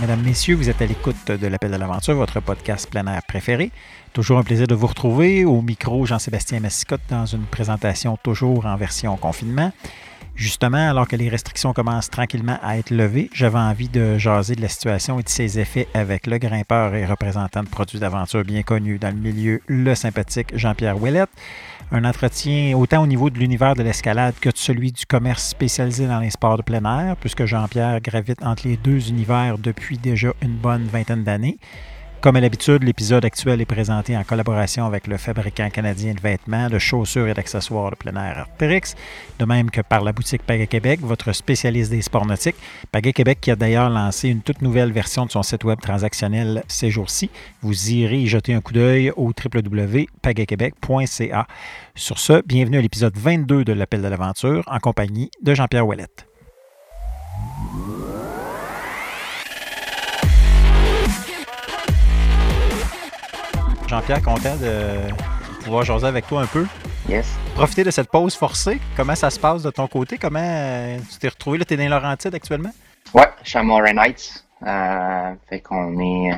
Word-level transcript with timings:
Mesdames, 0.00 0.22
Messieurs, 0.22 0.54
vous 0.54 0.70
êtes 0.70 0.80
à 0.80 0.86
l'écoute 0.86 1.32
de 1.32 1.46
l'Appel 1.48 1.72
de 1.72 1.76
l'Aventure, 1.76 2.14
votre 2.14 2.38
podcast 2.38 2.88
plein 2.88 3.04
air 3.08 3.20
préféré. 3.26 3.72
Toujours 4.12 4.38
un 4.38 4.44
plaisir 4.44 4.68
de 4.68 4.74
vous 4.76 4.86
retrouver. 4.86 5.44
Au 5.44 5.60
micro, 5.60 6.06
Jean-Sébastien 6.06 6.60
Massicotte 6.60 7.00
dans 7.08 7.26
une 7.26 7.42
présentation 7.42 8.16
toujours 8.22 8.66
en 8.66 8.76
version 8.76 9.16
confinement. 9.16 9.72
Justement, 10.38 10.88
alors 10.88 11.08
que 11.08 11.16
les 11.16 11.28
restrictions 11.28 11.72
commencent 11.72 12.10
tranquillement 12.10 12.60
à 12.62 12.78
être 12.78 12.90
levées, 12.90 13.28
j'avais 13.34 13.58
envie 13.58 13.88
de 13.88 14.18
jaser 14.18 14.54
de 14.54 14.60
la 14.60 14.68
situation 14.68 15.18
et 15.18 15.24
de 15.24 15.28
ses 15.28 15.58
effets 15.58 15.88
avec 15.94 16.28
le 16.28 16.38
grimpeur 16.38 16.94
et 16.94 17.04
représentant 17.04 17.64
de 17.64 17.68
produits 17.68 17.98
d'aventure 17.98 18.44
bien 18.44 18.62
connu 18.62 19.00
dans 19.00 19.12
le 19.12 19.20
milieu, 19.20 19.60
le 19.66 19.96
sympathique 19.96 20.56
Jean-Pierre 20.56 21.02
Ouellette. 21.02 21.28
Un 21.90 22.04
entretien 22.04 22.76
autant 22.76 23.02
au 23.02 23.08
niveau 23.08 23.30
de 23.30 23.38
l'univers 23.40 23.74
de 23.74 23.82
l'escalade 23.82 24.36
que 24.40 24.50
de 24.50 24.56
celui 24.56 24.92
du 24.92 25.06
commerce 25.06 25.44
spécialisé 25.44 26.06
dans 26.06 26.20
les 26.20 26.30
sports 26.30 26.56
de 26.56 26.62
plein 26.62 26.84
air, 26.84 27.16
puisque 27.16 27.44
Jean-Pierre 27.44 28.00
gravite 28.00 28.40
entre 28.44 28.68
les 28.68 28.76
deux 28.76 29.08
univers 29.08 29.58
depuis 29.58 29.98
déjà 29.98 30.32
une 30.40 30.54
bonne 30.54 30.86
vingtaine 30.86 31.24
d'années. 31.24 31.58
Comme 32.20 32.34
à 32.34 32.40
l'habitude, 32.40 32.82
l'épisode 32.82 33.24
actuel 33.24 33.60
est 33.60 33.64
présenté 33.64 34.16
en 34.16 34.24
collaboration 34.24 34.84
avec 34.84 35.06
le 35.06 35.18
fabricant 35.18 35.70
canadien 35.70 36.14
de 36.14 36.20
vêtements, 36.20 36.68
de 36.68 36.80
chaussures 36.80 37.28
et 37.28 37.34
d'accessoires 37.34 37.92
de 37.92 37.96
plein 37.96 38.16
air 38.16 38.48
de 38.58 39.44
même 39.44 39.70
que 39.70 39.80
par 39.80 40.02
la 40.02 40.12
boutique 40.12 40.42
Pagaie 40.42 40.66
Québec, 40.66 40.98
votre 41.00 41.32
spécialiste 41.32 41.92
des 41.92 42.02
sports 42.02 42.26
nautiques. 42.26 42.56
Pagaie 42.90 43.12
Québec 43.12 43.38
qui 43.40 43.52
a 43.52 43.56
d'ailleurs 43.56 43.88
lancé 43.88 44.30
une 44.30 44.42
toute 44.42 44.62
nouvelle 44.62 44.90
version 44.90 45.26
de 45.26 45.30
son 45.30 45.44
site 45.44 45.62
web 45.62 45.78
transactionnel 45.80 46.64
ces 46.66 46.90
jours-ci. 46.90 47.30
Vous 47.62 47.90
irez 47.90 48.18
y 48.18 48.26
jeter 48.26 48.52
un 48.52 48.60
coup 48.60 48.72
d'œil 48.72 49.12
au 49.12 49.28
www.pagaiequebec.ca. 49.28 51.46
Sur 51.94 52.18
ce, 52.18 52.42
bienvenue 52.44 52.78
à 52.78 52.82
l'épisode 52.82 53.16
22 53.16 53.64
de 53.64 53.72
l'Appel 53.72 54.02
de 54.02 54.08
l'aventure 54.08 54.64
en 54.66 54.80
compagnie 54.80 55.30
de 55.40 55.54
Jean-Pierre 55.54 55.86
Ouellette. 55.86 56.27
Jean-Pierre, 63.88 64.22
content 64.22 64.54
de 64.56 65.64
pouvoir 65.64 65.82
jaser 65.82 66.06
avec 66.06 66.26
toi 66.26 66.42
un 66.42 66.46
peu. 66.46 66.66
Yes. 67.08 67.26
Profiter 67.54 67.84
de 67.84 67.90
cette 67.90 68.10
pause 68.10 68.34
forcée. 68.34 68.80
Comment 68.94 69.14
ça 69.14 69.30
se 69.30 69.40
passe 69.40 69.62
de 69.62 69.70
ton 69.70 69.86
côté? 69.86 70.18
Comment 70.18 70.38
euh, 70.42 70.98
tu 71.10 71.18
t'es 71.18 71.28
retrouvé? 71.28 71.56
Là, 71.56 71.64
tu 71.64 71.72
es 71.72 71.76
dans 71.78 71.84
les 71.84 71.88
Laurentides 71.88 72.34
actuellement? 72.34 72.70
Ouais, 73.14 73.28
je 73.42 73.48
suis 73.48 73.58
à 73.58 73.62
Morin 73.62 73.96
Heights. 73.96 74.44
Euh, 74.66 75.32
fait 75.48 75.60
qu'on 75.60 75.98
est, 76.00 76.32
euh, 76.32 76.36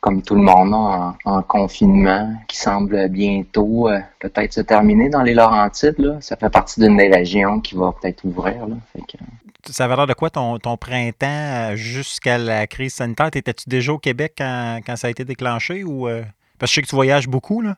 comme 0.00 0.20
tout 0.20 0.34
le 0.34 0.42
monde, 0.42 0.74
en, 0.74 1.14
en 1.24 1.42
confinement 1.42 2.30
qui 2.46 2.58
semble 2.58 3.08
bientôt 3.08 3.88
euh, 3.88 3.98
peut-être 4.20 4.52
se 4.52 4.60
terminer 4.60 5.08
dans 5.08 5.22
les 5.22 5.32
Laurentides. 5.32 5.98
Là. 5.98 6.18
Ça 6.20 6.36
fait 6.36 6.50
partie 6.50 6.78
d'une 6.80 6.98
des 6.98 7.08
régions 7.08 7.60
qui 7.60 7.74
va 7.74 7.92
peut-être 7.92 8.22
ouvrir. 8.24 8.66
Là. 8.66 8.76
Fait 8.92 9.00
que, 9.00 9.72
Ça 9.72 9.86
avait 9.86 9.96
l'air 9.96 10.06
de 10.06 10.12
quoi 10.14 10.28
ton, 10.28 10.58
ton 10.58 10.76
printemps 10.76 11.74
jusqu'à 11.74 12.36
la 12.36 12.66
crise 12.66 12.92
sanitaire? 12.92 13.30
Étais-tu 13.32 13.66
déjà 13.66 13.94
au 13.94 13.98
Québec 13.98 14.34
quand, 14.36 14.80
quand 14.84 14.96
ça 14.96 15.06
a 15.06 15.10
été 15.10 15.24
déclenché? 15.24 15.84
ou 15.84 16.06
euh, 16.06 16.22
Parce 16.62 16.70
que 16.70 16.74
je 16.74 16.74
sais 16.76 16.82
que 16.82 16.86
tu 16.90 16.94
voyages 16.94 17.26
beaucoup. 17.26 17.60
Là. 17.60 17.74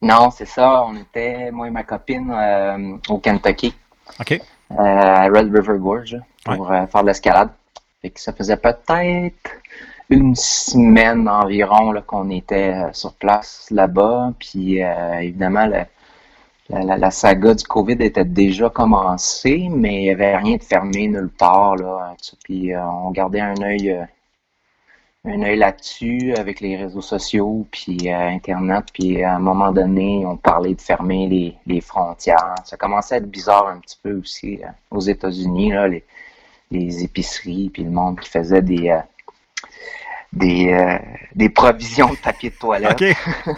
Non, 0.00 0.30
c'est 0.30 0.46
ça. 0.46 0.84
On 0.84 0.94
était, 0.94 1.50
moi 1.50 1.66
et 1.66 1.70
ma 1.72 1.82
copine, 1.82 2.30
euh, 2.32 2.96
au 3.08 3.18
Kentucky, 3.18 3.74
OK. 4.20 4.40
euh, 4.70 4.76
à 4.78 5.24
Red 5.24 5.52
River 5.52 5.78
Gorge, 5.80 6.16
pour 6.44 6.70
euh, 6.70 6.86
faire 6.86 7.02
de 7.02 7.08
l'escalade. 7.08 7.48
Fait 8.00 8.10
que 8.10 8.20
ça 8.20 8.32
faisait 8.32 8.56
peut-être 8.56 9.50
une 10.10 10.36
semaine 10.36 11.28
environ 11.28 11.90
là, 11.90 12.02
qu'on 12.02 12.30
était 12.30 12.72
euh, 12.72 12.92
sur 12.92 13.14
place 13.14 13.66
là-bas. 13.72 14.32
Puis 14.38 14.80
euh, 14.80 15.14
évidemment, 15.18 15.66
le- 15.66 15.82
la, 16.68 16.82
la- 16.84 16.96
la 16.96 17.10
saga 17.10 17.52
du 17.52 17.64
COVID 17.64 17.96
était 17.98 18.24
déjà 18.24 18.70
commencée, 18.70 19.66
mais 19.72 19.94
il 19.96 20.02
n'y 20.02 20.10
avait 20.10 20.36
rien 20.36 20.56
de 20.56 20.62
fermé 20.62 21.08
nulle 21.08 21.30
part. 21.36 21.74
Là. 21.74 22.14
Puis 22.44 22.72
euh, 22.72 22.80
on 22.86 23.10
gardait 23.10 23.40
un 23.40 23.60
œil, 23.60 23.90
euh, 23.90 24.04
un 25.26 25.42
œil 25.42 25.56
là-dessus 25.56 26.34
avec 26.36 26.60
les 26.60 26.76
réseaux 26.76 27.00
sociaux, 27.00 27.66
puis 27.70 28.12
euh, 28.12 28.28
Internet. 28.28 28.84
Puis 28.92 29.22
à 29.22 29.36
un 29.36 29.38
moment 29.38 29.72
donné, 29.72 30.24
on 30.26 30.36
parlait 30.36 30.74
de 30.74 30.80
fermer 30.80 31.26
les, 31.28 31.56
les 31.66 31.80
frontières. 31.80 32.54
Ça 32.64 32.76
commençait 32.76 33.14
à 33.14 33.18
être 33.18 33.30
bizarre 33.30 33.68
un 33.68 33.78
petit 33.78 33.98
peu 34.02 34.18
aussi 34.18 34.60
euh, 34.62 34.68
aux 34.90 35.00
États-Unis, 35.00 35.72
là, 35.72 35.88
les, 35.88 36.04
les 36.70 37.04
épiceries, 37.04 37.70
puis 37.70 37.84
le 37.84 37.90
monde 37.90 38.20
qui 38.20 38.28
faisait 38.28 38.60
des, 38.60 38.90
euh, 38.90 39.00
des, 40.34 40.72
euh, 40.74 40.98
des 41.34 41.48
provisions 41.48 42.10
de 42.10 42.16
papier 42.18 42.50
de 42.50 42.56
toilette. 42.56 42.92
OK. 42.92 42.98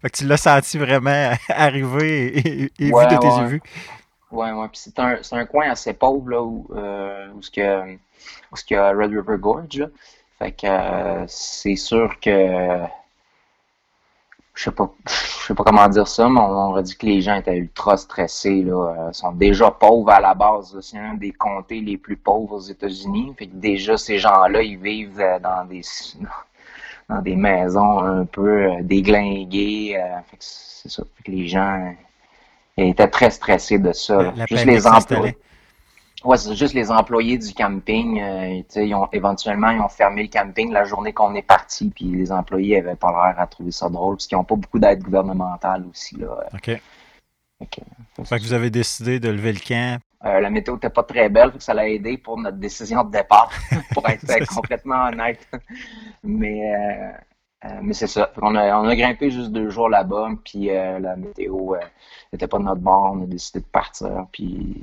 fait 0.00 0.10
que 0.10 0.16
tu 0.16 0.24
l'as 0.24 0.38
senti 0.38 0.78
vraiment 0.78 1.32
arriver 1.50 2.38
et, 2.38 2.72
et 2.78 2.90
Ouais, 2.92 3.06
vu 3.06 3.16
de 3.16 3.20
tes 3.20 3.28
ouais. 3.28 3.50
yeux. 3.50 3.60
Ouais, 4.30 4.50
ouais. 4.52 4.68
Puis 4.68 4.80
c'est 4.82 4.98
un, 4.98 5.18
c'est 5.20 5.36
un 5.36 5.44
coin 5.44 5.70
assez 5.70 5.92
pauvre, 5.92 6.30
là, 6.30 6.42
où, 6.42 6.66
où 7.34 7.42
ce 7.42 7.50
que, 7.50 7.94
où 8.50 8.56
ce 8.56 8.64
qu'il 8.64 8.76
y 8.76 8.80
a 8.80 8.90
Red 8.92 9.10
River 9.10 9.36
Gorge, 9.38 9.76
là. 9.76 9.88
Fait 10.38 10.52
que 10.52 10.66
euh, 10.66 11.24
c'est 11.26 11.74
sûr 11.74 12.20
que 12.20 12.78
je 14.54 14.64
sais 14.64 14.70
pas, 14.70 14.92
je 15.06 15.46
sais 15.46 15.54
pas 15.54 15.64
comment 15.64 15.88
dire 15.88 16.06
ça, 16.06 16.28
mais 16.28 16.40
on 16.40 16.70
aurait 16.70 16.82
dit 16.82 16.96
que 16.96 17.06
les 17.06 17.20
gens 17.20 17.36
étaient 17.36 17.56
ultra 17.56 17.96
stressés, 17.96 18.62
là. 18.62 19.08
Euh, 19.08 19.12
sont 19.12 19.32
déjà 19.32 19.70
pauvres 19.70 20.10
à 20.10 20.20
la 20.20 20.34
base. 20.34 20.78
C'est 20.80 20.98
un 20.98 21.14
des 21.14 21.32
comtés 21.32 21.80
les 21.80 21.96
plus 21.96 22.16
pauvres 22.16 22.54
aux 22.54 22.60
États-Unis. 22.60 23.34
Fait 23.38 23.46
que 23.46 23.54
déjà, 23.54 23.96
ces 23.96 24.18
gens-là, 24.18 24.62
ils 24.62 24.78
vivent 24.78 25.20
euh, 25.20 25.38
dans 25.40 25.64
des, 25.64 25.82
dans 27.08 27.20
des 27.20 27.36
maisons 27.36 28.00
un 28.00 28.24
peu 28.24 28.82
déglinguées. 28.82 30.00
fait 30.30 30.36
que 30.36 30.44
c'est 30.44 30.90
ça. 30.90 31.02
Fait 31.16 31.24
que 31.24 31.30
les 31.32 31.48
gens 31.48 31.94
étaient 32.76 33.08
très 33.08 33.30
stressés 33.30 33.78
de 33.78 33.92
ça. 33.92 34.32
La 34.36 34.46
Juste 34.46 34.66
les 34.66 34.80
s'installait. 34.80 35.36
Ouais, 36.24 36.36
c'est 36.36 36.54
juste 36.56 36.74
les 36.74 36.90
employés 36.90 37.38
du 37.38 37.54
camping. 37.54 38.20
euh, 38.20 38.62
ils 38.76 38.94
ont, 38.94 39.08
éventuellement, 39.12 39.70
ils 39.70 39.80
ont 39.80 39.88
fermé 39.88 40.22
le 40.24 40.28
camping 40.28 40.72
la 40.72 40.84
journée 40.84 41.12
qu'on 41.12 41.34
est 41.34 41.42
parti, 41.42 41.90
puis 41.94 42.06
les 42.06 42.32
employés 42.32 42.78
avaient 42.78 42.96
pas 42.96 43.10
l'air 43.12 43.40
à 43.40 43.46
trouver 43.46 43.70
ça 43.70 43.88
drôle, 43.88 44.16
parce 44.16 44.26
qu'ils 44.26 44.36
n'ont 44.36 44.44
pas 44.44 44.56
beaucoup 44.56 44.78
d'aide 44.80 45.02
gouvernementale 45.02 45.84
aussi. 45.88 46.16
Là. 46.16 46.28
OK. 46.52 46.80
Que, 47.70 48.24
Fait 48.24 48.38
que 48.38 48.42
vous 48.44 48.52
avez 48.52 48.70
décidé 48.70 49.18
de 49.20 49.28
lever 49.30 49.52
le 49.52 49.58
camp. 49.60 50.00
euh, 50.24 50.40
la 50.40 50.48
météo 50.50 50.74
n'était 50.74 50.90
pas 50.90 51.02
très 51.02 51.28
belle, 51.28 51.52
ça 51.58 51.74
l'a 51.74 51.88
aidé 51.88 52.16
pour 52.18 52.38
notre 52.38 52.56
décision 52.58 53.02
de 53.04 53.10
départ, 53.10 53.50
pour 53.94 54.08
être 54.08 54.28
euh, 54.30 54.44
complètement 54.54 55.06
honnête. 55.08 55.46
Mais, 56.22 56.72
euh, 57.64 57.68
euh, 57.68 57.78
mais 57.82 57.92
c'est 57.92 58.06
ça. 58.06 58.30
A, 58.36 58.40
on 58.40 58.54
a 58.54 58.96
grimpé 58.96 59.30
juste 59.30 59.50
deux 59.50 59.70
jours 59.70 59.88
là-bas, 59.88 60.28
puis 60.44 60.70
euh, 60.70 60.98
la 60.98 61.16
météo 61.16 61.74
euh, 61.74 61.78
n'était 62.32 62.46
pas 62.46 62.58
de 62.58 62.64
notre 62.64 62.80
bord. 62.80 63.12
On 63.14 63.22
a 63.22 63.26
décidé 63.26 63.60
de 63.60 63.64
partir. 63.66 64.26
Puis 64.32 64.82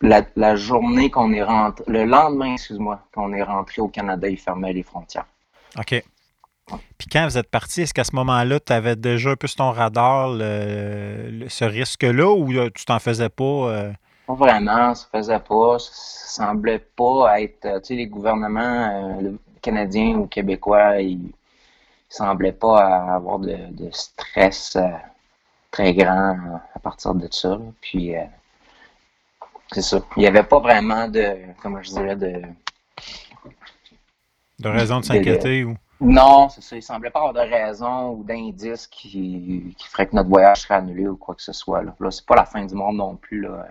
la, 0.00 0.22
la 0.36 0.56
journée 0.56 1.10
qu'on 1.10 1.32
est 1.32 1.42
rentré, 1.42 1.84
le 1.86 2.04
lendemain, 2.04 2.54
excuse-moi, 2.54 3.00
qu'on 3.14 3.32
est 3.32 3.42
rentré 3.42 3.80
au 3.80 3.88
Canada, 3.88 4.28
ils 4.28 4.38
fermaient 4.38 4.72
les 4.72 4.82
frontières. 4.82 5.26
OK. 5.78 6.02
Puis 6.98 7.08
quand 7.10 7.24
vous 7.24 7.36
êtes 7.36 7.50
parti, 7.50 7.82
est-ce 7.82 7.92
qu'à 7.94 8.04
ce 8.04 8.14
moment-là, 8.14 8.60
tu 8.60 8.72
avais 8.72 8.94
déjà 8.94 9.30
un 9.30 9.36
peu 9.36 9.48
sur 9.48 9.56
ton 9.56 9.72
radar 9.72 10.28
le- 10.30 11.28
le- 11.30 11.48
ce 11.48 11.64
risque-là 11.64 12.30
ou 12.32 12.52
euh, 12.52 12.70
tu 12.72 12.84
t'en 12.84 13.00
faisais 13.00 13.28
pas? 13.28 13.44
euh? 13.44 13.92
Pas 14.26 14.34
vraiment, 14.34 14.94
ça 14.94 15.06
faisait 15.10 15.40
pas, 15.40 15.78
ça 15.80 16.44
semblait 16.44 16.78
pas 16.78 17.40
être, 17.40 17.64
euh, 17.64 17.80
tu 17.80 17.86
sais, 17.86 17.94
les 17.94 18.06
gouvernements 18.06 19.18
euh, 19.20 19.32
canadiens 19.60 20.16
ou 20.18 20.26
québécois, 20.28 21.00
ils, 21.00 21.32
ils 22.10 22.16
semblaient 22.16 22.52
pas 22.52 23.14
avoir 23.14 23.38
de, 23.38 23.56
de 23.70 23.90
stress 23.92 24.74
euh, 24.76 24.88
très 25.70 25.94
grand 25.94 26.32
euh, 26.32 26.56
à 26.74 26.78
partir 26.80 27.14
de 27.14 27.28
ça. 27.30 27.50
là. 27.50 27.64
Puis, 27.80 28.16
euh, 28.16 28.24
c'est 29.70 29.82
ça. 29.82 30.00
Il 30.16 30.24
y 30.24 30.26
avait 30.26 30.42
pas 30.42 30.58
vraiment 30.58 31.06
de, 31.06 31.36
comment 31.62 31.80
je 31.82 31.90
dirais, 31.90 32.16
de... 32.16 32.42
de 34.58 34.68
raison 34.68 34.98
de 34.98 35.04
s'inquiéter? 35.04 35.62
Ou... 35.64 35.76
Non, 36.00 36.48
c'est 36.48 36.62
ça. 36.62 36.74
Il 36.74 36.82
semblait 36.82 37.10
pas 37.10 37.20
avoir 37.20 37.34
de 37.34 37.48
raison 37.48 38.10
ou 38.10 38.24
d'indice 38.24 38.88
qui, 38.88 39.74
qui 39.78 39.86
ferait 39.86 40.08
que 40.08 40.16
notre 40.16 40.28
voyage 40.28 40.62
serait 40.62 40.74
annulé 40.74 41.06
ou 41.06 41.16
quoi 41.16 41.36
que 41.36 41.42
ce 41.42 41.52
soit. 41.52 41.82
Là, 41.82 41.94
là 42.00 42.10
c'est 42.10 42.26
pas 42.26 42.34
la 42.34 42.46
fin 42.46 42.64
du 42.64 42.74
monde 42.74 42.96
non 42.96 43.14
plus, 43.14 43.42
là, 43.42 43.68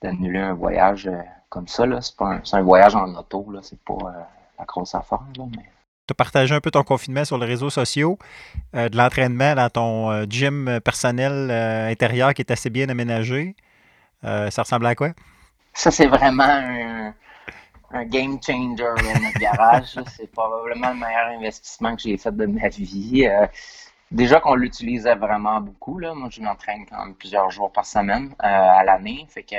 d'annuler 0.00 0.38
un 0.38 0.54
voyage 0.54 1.10
comme 1.48 1.66
ça. 1.66 1.86
Là. 1.86 2.00
C'est, 2.00 2.16
pas 2.16 2.26
un, 2.34 2.40
c'est 2.44 2.56
un 2.56 2.62
voyage 2.62 2.94
en 2.94 3.12
auto, 3.16 3.50
là. 3.50 3.58
C'est 3.62 3.80
pas 3.80 3.94
euh, 3.94 4.22
la 4.60 4.64
grosse 4.64 4.94
affaire, 4.94 5.24
là, 5.36 5.44
mais... 5.56 5.64
Tu 6.06 6.12
as 6.12 6.14
partagé 6.14 6.54
un 6.54 6.60
peu 6.60 6.70
ton 6.70 6.82
confinement 6.82 7.24
sur 7.24 7.38
les 7.38 7.46
réseaux 7.46 7.70
sociaux, 7.70 8.18
euh, 8.74 8.90
de 8.90 8.96
l'entraînement 8.98 9.54
dans 9.54 9.70
ton 9.70 10.10
euh, 10.10 10.26
gym 10.28 10.78
personnel 10.84 11.48
euh, 11.50 11.90
intérieur 11.90 12.34
qui 12.34 12.42
est 12.42 12.50
assez 12.50 12.68
bien 12.68 12.90
aménagé. 12.90 13.56
Ça 14.22 14.62
ressemble 14.62 14.86
à 14.86 14.94
quoi? 14.94 15.10
Ça, 15.72 15.90
c'est 15.90 16.06
vraiment 16.06 16.44
un, 17.90 18.04
game 18.04 18.38
changer, 18.42 18.82
là, 18.82 19.20
notre 19.22 19.38
garage. 19.38 19.98
C'est 20.16 20.30
probablement 20.30 20.90
le 20.90 20.96
meilleur 20.96 21.26
investissement 21.38 21.96
que 21.96 22.02
j'ai 22.02 22.16
fait 22.18 22.34
de 22.34 22.46
ma 22.46 22.68
vie. 22.68 23.28
Déjà 24.10 24.40
qu'on 24.40 24.54
l'utilisait 24.54 25.14
vraiment 25.14 25.60
beaucoup. 25.60 25.98
Là. 25.98 26.14
Moi, 26.14 26.28
je 26.30 26.40
m'entraîne 26.40 26.86
quand 26.88 27.04
même 27.04 27.14
plusieurs 27.14 27.50
jours 27.50 27.70
par 27.70 27.84
semaine 27.84 28.34
à 28.38 28.82
l'année. 28.82 29.26
Fait 29.28 29.42
que, 29.42 29.56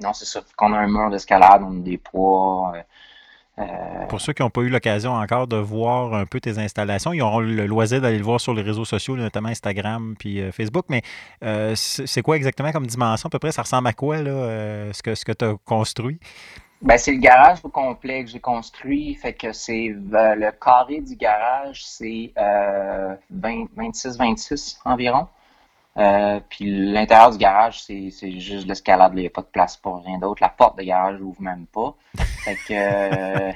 non, 0.00 0.12
c'est. 0.12 0.26
Fait 0.26 0.54
qu'on 0.56 0.72
a 0.72 0.78
un 0.78 0.88
mur 0.88 1.10
d'escalade, 1.10 1.62
on 1.64 1.78
a 1.78 1.82
des 1.82 1.98
poids. 1.98 2.74
Euh, 3.58 4.06
Pour 4.08 4.20
ceux 4.20 4.32
qui 4.32 4.42
n'ont 4.42 4.50
pas 4.50 4.62
eu 4.62 4.68
l'occasion 4.68 5.12
encore 5.12 5.46
de 5.46 5.56
voir 5.56 6.14
un 6.14 6.24
peu 6.24 6.40
tes 6.40 6.58
installations, 6.58 7.12
ils 7.12 7.20
auront 7.20 7.40
le 7.40 7.66
loisir 7.66 8.00
d'aller 8.00 8.18
le 8.18 8.24
voir 8.24 8.40
sur 8.40 8.54
les 8.54 8.62
réseaux 8.62 8.84
sociaux, 8.84 9.16
notamment 9.16 9.48
Instagram 9.48 10.14
puis 10.18 10.40
euh, 10.40 10.52
Facebook. 10.52 10.86
Mais 10.88 11.02
euh, 11.44 11.74
c'est 11.76 12.06
c'est 12.06 12.22
quoi 12.22 12.36
exactement 12.36 12.72
comme 12.72 12.86
dimension? 12.86 13.26
À 13.26 13.30
peu 13.30 13.38
près, 13.38 13.52
ça 13.52 13.62
ressemble 13.62 13.88
à 13.88 13.92
quoi, 13.92 14.22
là, 14.22 14.30
euh, 14.30 14.92
ce 14.92 15.02
que, 15.02 15.14
ce 15.14 15.24
que 15.24 15.32
tu 15.32 15.44
as 15.44 15.54
construit? 15.64 16.18
Ben, 16.80 16.96
c'est 16.98 17.12
le 17.12 17.18
garage 17.18 17.58
au 17.62 17.68
complet 17.68 18.24
que 18.24 18.30
j'ai 18.30 18.40
construit. 18.40 19.14
Fait 19.14 19.34
que 19.34 19.52
c'est 19.52 19.94
le 19.94 20.50
carré 20.52 21.00
du 21.00 21.14
garage, 21.16 21.84
c'est 21.84 22.32
26-26 23.32 24.78
environ. 24.84 25.28
Euh, 25.98 26.40
puis 26.48 26.90
l'intérieur 26.90 27.30
du 27.30 27.38
garage, 27.38 27.82
c'est, 27.82 28.10
juste 28.10 28.66
l'escalade. 28.66 29.12
Il 29.14 29.20
n'y 29.20 29.26
a 29.26 29.30
pas 29.30 29.42
de 29.42 29.46
place 29.46 29.76
pour 29.76 30.02
rien 30.02 30.18
d'autre. 30.18 30.42
La 30.42 30.48
porte 30.48 30.78
de 30.78 30.82
garage 30.82 31.18
n'ouvre 31.20 31.42
même 31.42 31.66
pas. 31.66 31.94
Fait 32.44 32.56
que, 32.56 32.72
euh, 32.72 33.52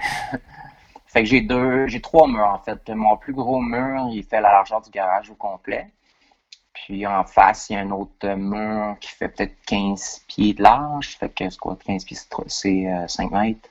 fait 1.07 1.23
que 1.23 1.29
j'ai 1.29 1.41
deux, 1.41 1.87
j'ai 1.89 2.01
trois 2.01 2.29
murs 2.29 2.47
en 2.47 2.59
fait. 2.59 2.89
Mon 2.91 3.17
plus 3.17 3.33
gros 3.33 3.61
mur, 3.61 4.09
il 4.13 4.23
fait 4.23 4.41
la 4.41 4.53
largeur 4.53 4.81
du 4.81 4.91
garage 4.91 5.31
au 5.31 5.35
complet. 5.35 5.89
Puis 6.73 7.05
en 7.07 7.25
face, 7.25 7.69
il 7.69 7.73
y 7.73 7.77
a 7.77 7.81
un 7.81 7.91
autre 7.91 8.29
mur 8.35 8.97
qui 9.01 9.11
fait 9.11 9.29
peut-être 9.29 9.57
15 9.67 10.25
pieds 10.29 10.55
de 10.55 10.63
large. 10.63 11.17
Fait 11.17 11.31
que 11.31 11.49
c'est 11.49 11.59
quoi, 11.59 11.77
15 11.85 12.05
pieds, 12.05 12.17
c'est 12.47 13.09
5 13.09 13.33
euh, 13.33 13.41
mètres. 13.41 13.69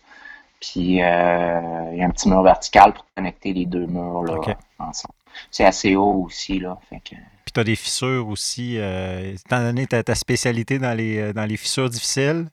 Puis 0.59 0.79
il 0.79 0.95
y 0.95 1.01
a 1.01 1.59
un 1.59 2.09
petit 2.09 2.27
mur 2.27 2.41
vertical 2.41 2.93
pour 2.93 3.05
connecter 3.15 3.53
les 3.53 3.65
deux 3.65 3.85
murs 3.85 4.23
là, 4.23 4.35
ensemble. 4.79 5.13
C'est 5.51 5.65
assez 5.65 5.95
haut 5.95 6.23
aussi, 6.25 6.59
là. 6.59 6.77
Fait 6.89 6.99
que, 6.99 7.15
tu 7.55 7.61
as 7.61 7.63
des 7.63 7.75
fissures 7.75 8.27
aussi, 8.27 8.77
euh, 8.77 9.33
étant 9.33 9.61
donné 9.61 9.87
ta, 9.87 10.03
ta 10.03 10.13
spécialité 10.13 10.77
dans 10.77 10.93
les, 10.95 11.17
euh, 11.17 11.33
dans 11.33 11.45
les 11.45 11.55
fissures 11.55 11.89
difficiles? 11.89 12.47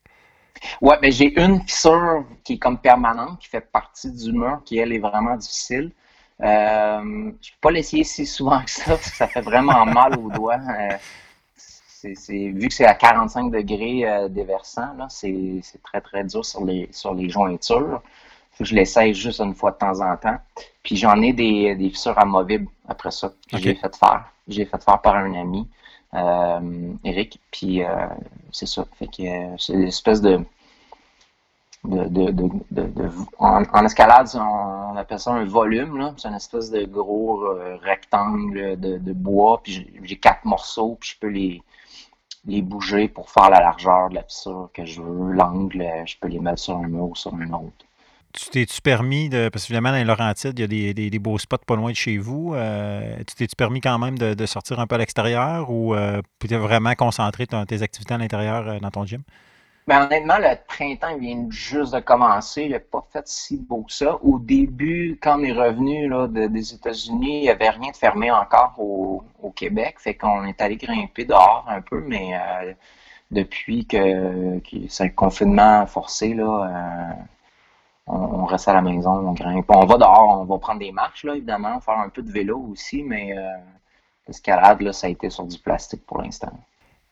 Oui, 0.80 0.94
mais 1.02 1.10
j'ai 1.10 1.38
une 1.40 1.60
fissure 1.62 2.24
qui 2.44 2.54
est 2.54 2.58
comme 2.58 2.78
permanente, 2.78 3.40
qui 3.40 3.48
fait 3.48 3.60
partie 3.72 4.12
du 4.12 4.32
mur, 4.32 4.60
qui 4.64 4.78
elle 4.78 4.92
est 4.92 5.00
vraiment 5.00 5.36
difficile. 5.36 5.90
Euh, 6.40 7.00
je 7.02 7.06
ne 7.06 7.30
peux 7.32 7.60
pas 7.60 7.70
l'essayer 7.72 8.04
si 8.04 8.26
souvent 8.26 8.62
que 8.62 8.70
ça, 8.70 8.84
parce 8.86 9.10
que 9.10 9.16
ça 9.16 9.26
fait 9.26 9.40
vraiment 9.40 9.84
mal 9.98 10.16
aux 10.16 10.30
doigts. 10.30 10.60
c'est, 11.56 12.14
vu 12.28 12.68
que 12.68 12.74
c'est 12.74 12.86
à 12.86 12.94
45 12.94 13.50
degrés 13.50 14.28
déversant, 14.30 14.94
c'est, 15.08 15.60
très 15.82 16.00
très 16.00 16.22
dur 16.22 16.44
sur 16.44 16.64
les, 16.64 16.88
sur 16.92 17.12
les 17.12 17.28
jointures. 17.28 18.02
je 18.60 18.74
l'essaye 18.74 19.14
juste 19.14 19.40
une 19.40 19.54
fois 19.54 19.72
de 19.72 19.78
temps 19.78 20.00
en 20.00 20.16
temps. 20.16 20.38
Puis 20.84 20.96
j'en 20.96 21.20
ai 21.22 21.32
des, 21.32 21.74
des 21.74 21.90
fissures 21.90 22.18
amovibles 22.18 22.68
après 22.88 23.10
ça, 23.10 23.32
que 23.50 23.58
j'ai 23.58 23.74
fait 23.74 23.96
faire. 23.96 24.31
J'ai 24.48 24.64
fait 24.64 24.82
faire 24.82 25.00
par 25.00 25.16
un 25.16 25.34
ami, 25.34 25.68
euh, 26.14 26.92
Eric. 27.04 27.40
Puis 27.50 27.82
euh, 27.82 28.06
c'est 28.50 28.66
ça. 28.66 28.84
Fait 28.98 29.06
que 29.06 29.22
euh, 29.22 29.56
c'est 29.58 29.74
une 29.74 29.84
espèce 29.84 30.20
de. 30.20 30.40
De, 31.84 32.06
de, 32.06 32.30
de, 32.70 33.10
en, 33.40 33.84
escalade, 33.84 34.28
on, 34.36 34.96
appelle 34.96 35.18
ça 35.18 35.32
un 35.32 35.44
volume. 35.44 36.14
C'est 36.16 36.28
une 36.28 36.34
espèce 36.36 36.70
de 36.70 36.84
gros 36.84 37.42
rectangle 37.82 38.78
de, 38.78 39.12
bois. 39.12 39.60
Puis 39.64 39.92
j'ai 40.04 40.16
quatre 40.16 40.44
morceaux. 40.44 40.96
Puis 41.00 41.10
je 41.14 41.18
peux 41.18 41.26
les, 41.26 41.60
les 42.44 42.62
bouger 42.62 43.08
pour 43.08 43.30
faire 43.30 43.50
la 43.50 43.58
largeur 43.58 44.10
de 44.10 44.14
la 44.14 44.22
fissure 44.22 44.70
que 44.72 44.84
je 44.84 45.02
veux, 45.02 45.32
l'angle. 45.32 45.84
Je 46.06 46.16
peux 46.20 46.28
les 46.28 46.38
mettre 46.38 46.60
sur 46.60 46.76
un 46.76 46.86
mur 46.86 47.08
ou 47.10 47.16
sur 47.16 47.34
un 47.34 47.52
autre 47.52 47.84
tu 48.32 48.50
t'es-tu 48.50 48.80
permis 48.80 49.28
de. 49.28 49.48
Parce 49.48 49.64
que 49.64 49.72
évidemment, 49.72 49.90
dans 49.90 49.96
les 49.96 50.04
Laurentides, 50.04 50.58
il 50.58 50.74
y 50.74 50.88
a 50.88 50.92
des, 50.94 51.10
des, 51.10 51.18
beaux 51.18 51.38
spots 51.38 51.58
pas 51.66 51.76
loin 51.76 51.90
de 51.90 51.96
chez 51.96 52.18
vous. 52.18 52.54
Euh, 52.54 53.16
tu 53.26 53.34
t'es-tu 53.34 53.56
permis 53.56 53.80
quand 53.80 53.98
même 53.98 54.18
de, 54.18 54.46
sortir 54.46 54.80
un 54.80 54.86
peu 54.86 54.96
à 54.96 54.98
l'extérieur 54.98 55.70
ou 55.70 55.94
euh, 55.94 56.20
tu 56.40 56.54
vraiment 56.56 56.94
concentré 56.94 57.46
tes 57.46 57.82
activités 57.82 58.14
à 58.14 58.18
l'intérieur 58.18 58.68
euh, 58.68 58.78
dans 58.78 58.90
ton 58.90 59.04
gym? 59.04 59.22
Ben, 59.88 60.04
honnêtement, 60.04 60.38
le 60.38 60.54
printemps 60.68 61.18
vient 61.18 61.46
juste 61.50 61.92
de 61.92 62.00
commencer. 62.00 62.62
Il 62.62 62.70
n'a 62.70 62.78
pas 62.78 63.04
fait 63.12 63.26
si 63.26 63.56
beau 63.56 63.82
que 63.82 63.92
ça. 63.92 64.16
Au 64.22 64.38
début, 64.38 65.18
quand 65.20 65.40
on 65.40 65.42
est 65.42 65.52
revenu 65.52 66.08
là, 66.08 66.28
des 66.28 66.74
États-Unis, 66.74 67.38
il 67.38 67.42
n'y 67.42 67.50
avait 67.50 67.70
rien 67.70 67.90
de 67.90 67.96
fermé 67.96 68.30
encore 68.30 68.74
au, 68.78 69.24
Québec. 69.56 69.96
Fait 69.98 70.14
qu'on 70.14 70.44
est 70.44 70.60
allé 70.62 70.76
grimper 70.76 71.24
dehors 71.24 71.66
un 71.68 71.82
peu, 71.82 72.00
mais 72.00 72.34
euh, 72.34 72.72
depuis 73.30 73.84
que, 73.86 74.60
c'est 74.88 75.04
un 75.04 75.08
confinement 75.08 75.84
forcé, 75.86 76.32
là, 76.32 77.16
on, 78.06 78.44
reste 78.46 78.68
à 78.68 78.74
la 78.74 78.82
maison, 78.82 79.10
on 79.10 79.32
grimpe. 79.32 79.66
On 79.68 79.86
va 79.86 79.96
dehors, 79.96 80.40
on 80.40 80.44
va 80.44 80.58
prendre 80.58 80.80
des 80.80 80.92
marches, 80.92 81.24
là, 81.24 81.34
évidemment, 81.34 81.80
faire 81.80 81.98
un 81.98 82.08
peu 82.08 82.22
de 82.22 82.30
vélo 82.30 82.58
aussi, 82.70 83.02
mais 83.02 83.36
euh, 83.36 83.42
l'escalade, 84.26 84.80
là, 84.80 84.92
ça 84.92 85.06
a 85.06 85.10
été 85.10 85.30
sur 85.30 85.44
du 85.44 85.58
plastique 85.58 86.04
pour 86.06 86.20
l'instant. 86.20 86.52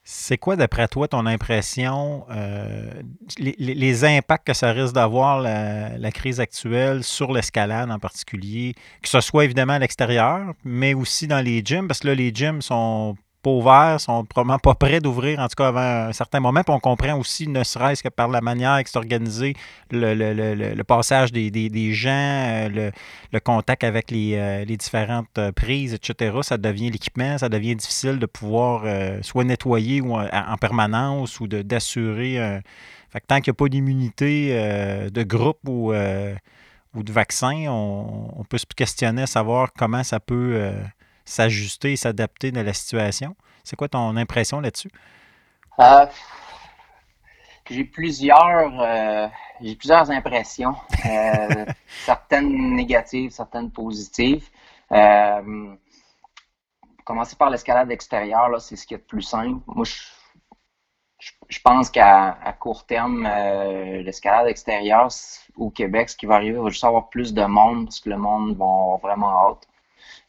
C'est 0.03 0.39
quoi, 0.39 0.57
d'après 0.57 0.89
toi, 0.89 1.07
ton 1.09 1.27
impression, 1.27 2.25
euh, 2.31 2.91
les, 3.39 4.05
impacts 4.05 4.47
que 4.47 4.55
ça 4.55 4.73
risque 4.73 4.95
d'avoir 4.95 5.41
la, 5.41 6.11
crise 6.11 6.41
actuelle 6.41 7.05
sur 7.05 7.33
l'escalade 7.33 7.91
en 7.91 7.99
particulier, 7.99 8.75
que 9.03 9.09
ce 9.09 9.21
soit 9.21 9.45
évidemment 9.45 9.75
à 9.75 9.79
l'extérieur, 9.79 10.55
mais 10.65 10.95
aussi 10.95 11.27
dans 11.27 11.45
les 11.45 11.63
gyms, 11.65 11.87
parce 11.87 12.01
que 12.01 12.09
là, 12.09 12.15
les 12.15 12.35
gyms 12.35 12.63
sont 12.63 13.15
pas 13.43 13.51
ouverts, 13.51 14.01
sont 14.01 14.25
probablement 14.25 14.59
pas 14.59 14.75
prêts 14.75 15.01
d'ouvrir, 15.01 15.39
en 15.39 15.49
tout 15.49 15.55
cas 15.57 15.69
avant 15.69 16.09
un 16.09 16.13
certain 16.13 16.41
moment. 16.41 16.63
Puis 16.63 16.75
on 16.75 16.81
comprend 16.81 17.19
aussi, 17.19 17.49
ne 17.49 17.65
serait-ce 17.65 18.03
que 18.03 18.09
par 18.09 18.29
la 18.29 18.41
manière 18.41 18.83
que 18.83 18.91
c'est 18.91 18.99
organisé, 18.99 19.55
le, 19.91 20.83
passage 20.83 21.33
des, 21.33 21.93
gens, 21.93 22.11
euh, 22.11 22.91
le, 23.33 23.41
contact 23.41 23.85
avec 23.85 24.11
les, 24.11 24.35
euh, 24.37 24.65
différentes 24.65 25.39
euh, 25.39 25.53
prises, 25.53 25.95
etc. 25.95 26.39
Ça 26.43 26.59
devient 26.59 26.91
l'équipement, 26.91 27.39
ça 27.39 27.49
devient 27.49 27.77
difficile 27.77 28.19
de 28.19 28.27
pouvoir 28.27 28.85
soit 29.23 29.45
nettoyer 29.45 30.01
ou 30.01 30.17
en, 30.17 30.57
permanence 30.61 31.41
ou 31.41 31.47
d'assurer. 31.47 32.61
Fait 33.11 33.21
que 33.21 33.27
tant 33.27 33.41
qu'il 33.41 33.51
n'y 33.51 33.57
a 33.57 33.59
pas 33.59 33.69
d'immunité 33.69 34.53
de 35.11 35.23
groupe 35.23 35.61
ou, 35.67 35.93
ou 35.93 37.03
de 37.03 37.13
vaccin, 37.13 37.67
on, 37.69 38.33
on, 38.37 38.45
peut 38.45 38.59
se 38.59 38.67
questionner 38.67 39.23
à 39.23 39.27
savoir 39.27 39.73
comment 39.77 40.03
ça 40.03 40.21
peut 40.21 40.73
s'ajuster 41.25 41.93
et 41.93 41.97
s'adapter 41.97 42.51
dans 42.53 42.63
la 42.63 42.73
situation? 42.73 43.37
C'est 43.65 43.77
quoi 43.77 43.89
ton 43.89 44.17
impression 44.17 44.61
là-dessus? 44.61 44.91
Euh, 45.79 46.07
j'ai 47.71 47.85
plusieurs, 47.85 48.81
euh, 48.81 49.29
j'ai 49.61 49.77
plusieurs 49.77 50.11
impressions, 50.11 50.75
euh, 51.07 51.65
certaines 52.05 52.75
négatives, 52.75 53.31
certaines 53.31 53.71
positives. 53.71 54.49
commencer 57.05 57.37
par 57.37 57.51
l'escalade 57.51 57.91
extérieure, 57.91 58.61
c'est 58.61 58.77
ce 58.77 58.87
qui 58.87 58.95
est 58.95 58.99
le 58.99 59.03
plus 59.05 59.23
simple. 59.23 59.61
Moi, 59.67 59.85
je, 61.49 61.61
pense 61.63 61.91
qu'à 61.91 62.57
court 62.59 62.87
terme, 62.87 63.29
l'escalade 64.05 64.49
extérieure 64.49 65.09
au 65.57 65.71
Québec, 65.71 66.11
ce 66.11 66.17
qui 66.17 66.27
va 66.27 66.37
arriver, 66.37 66.59
il 66.59 66.63
va 66.63 66.71
juste 66.71 66.85
avoir 66.85 67.09
plus 67.09 67.35
de 67.35 67.45
monde 67.45 67.87
parce 67.87 68.01
que 68.01 68.11
le 68.11 68.17
monde 68.17 68.57
va 68.57 68.65
avoir 68.65 68.99
vraiment 68.99 69.51
hâte 69.51 69.70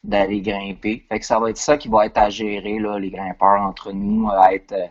d'aller 0.04 0.42
grimper. 0.42 1.06
Fait 1.10 1.20
que 1.20 1.26
ça 1.26 1.40
va 1.40 1.50
être 1.50 1.58
ça 1.58 1.78
qui 1.78 1.88
va 1.88 2.06
être 2.06 2.18
à 2.18 2.30
gérer, 2.30 2.80
là, 2.80 2.98
les 3.00 3.12
grimpeurs 3.12 3.62
entre 3.62 3.92
nous, 3.92 4.30
être 4.52 4.72
euh, 4.74 4.88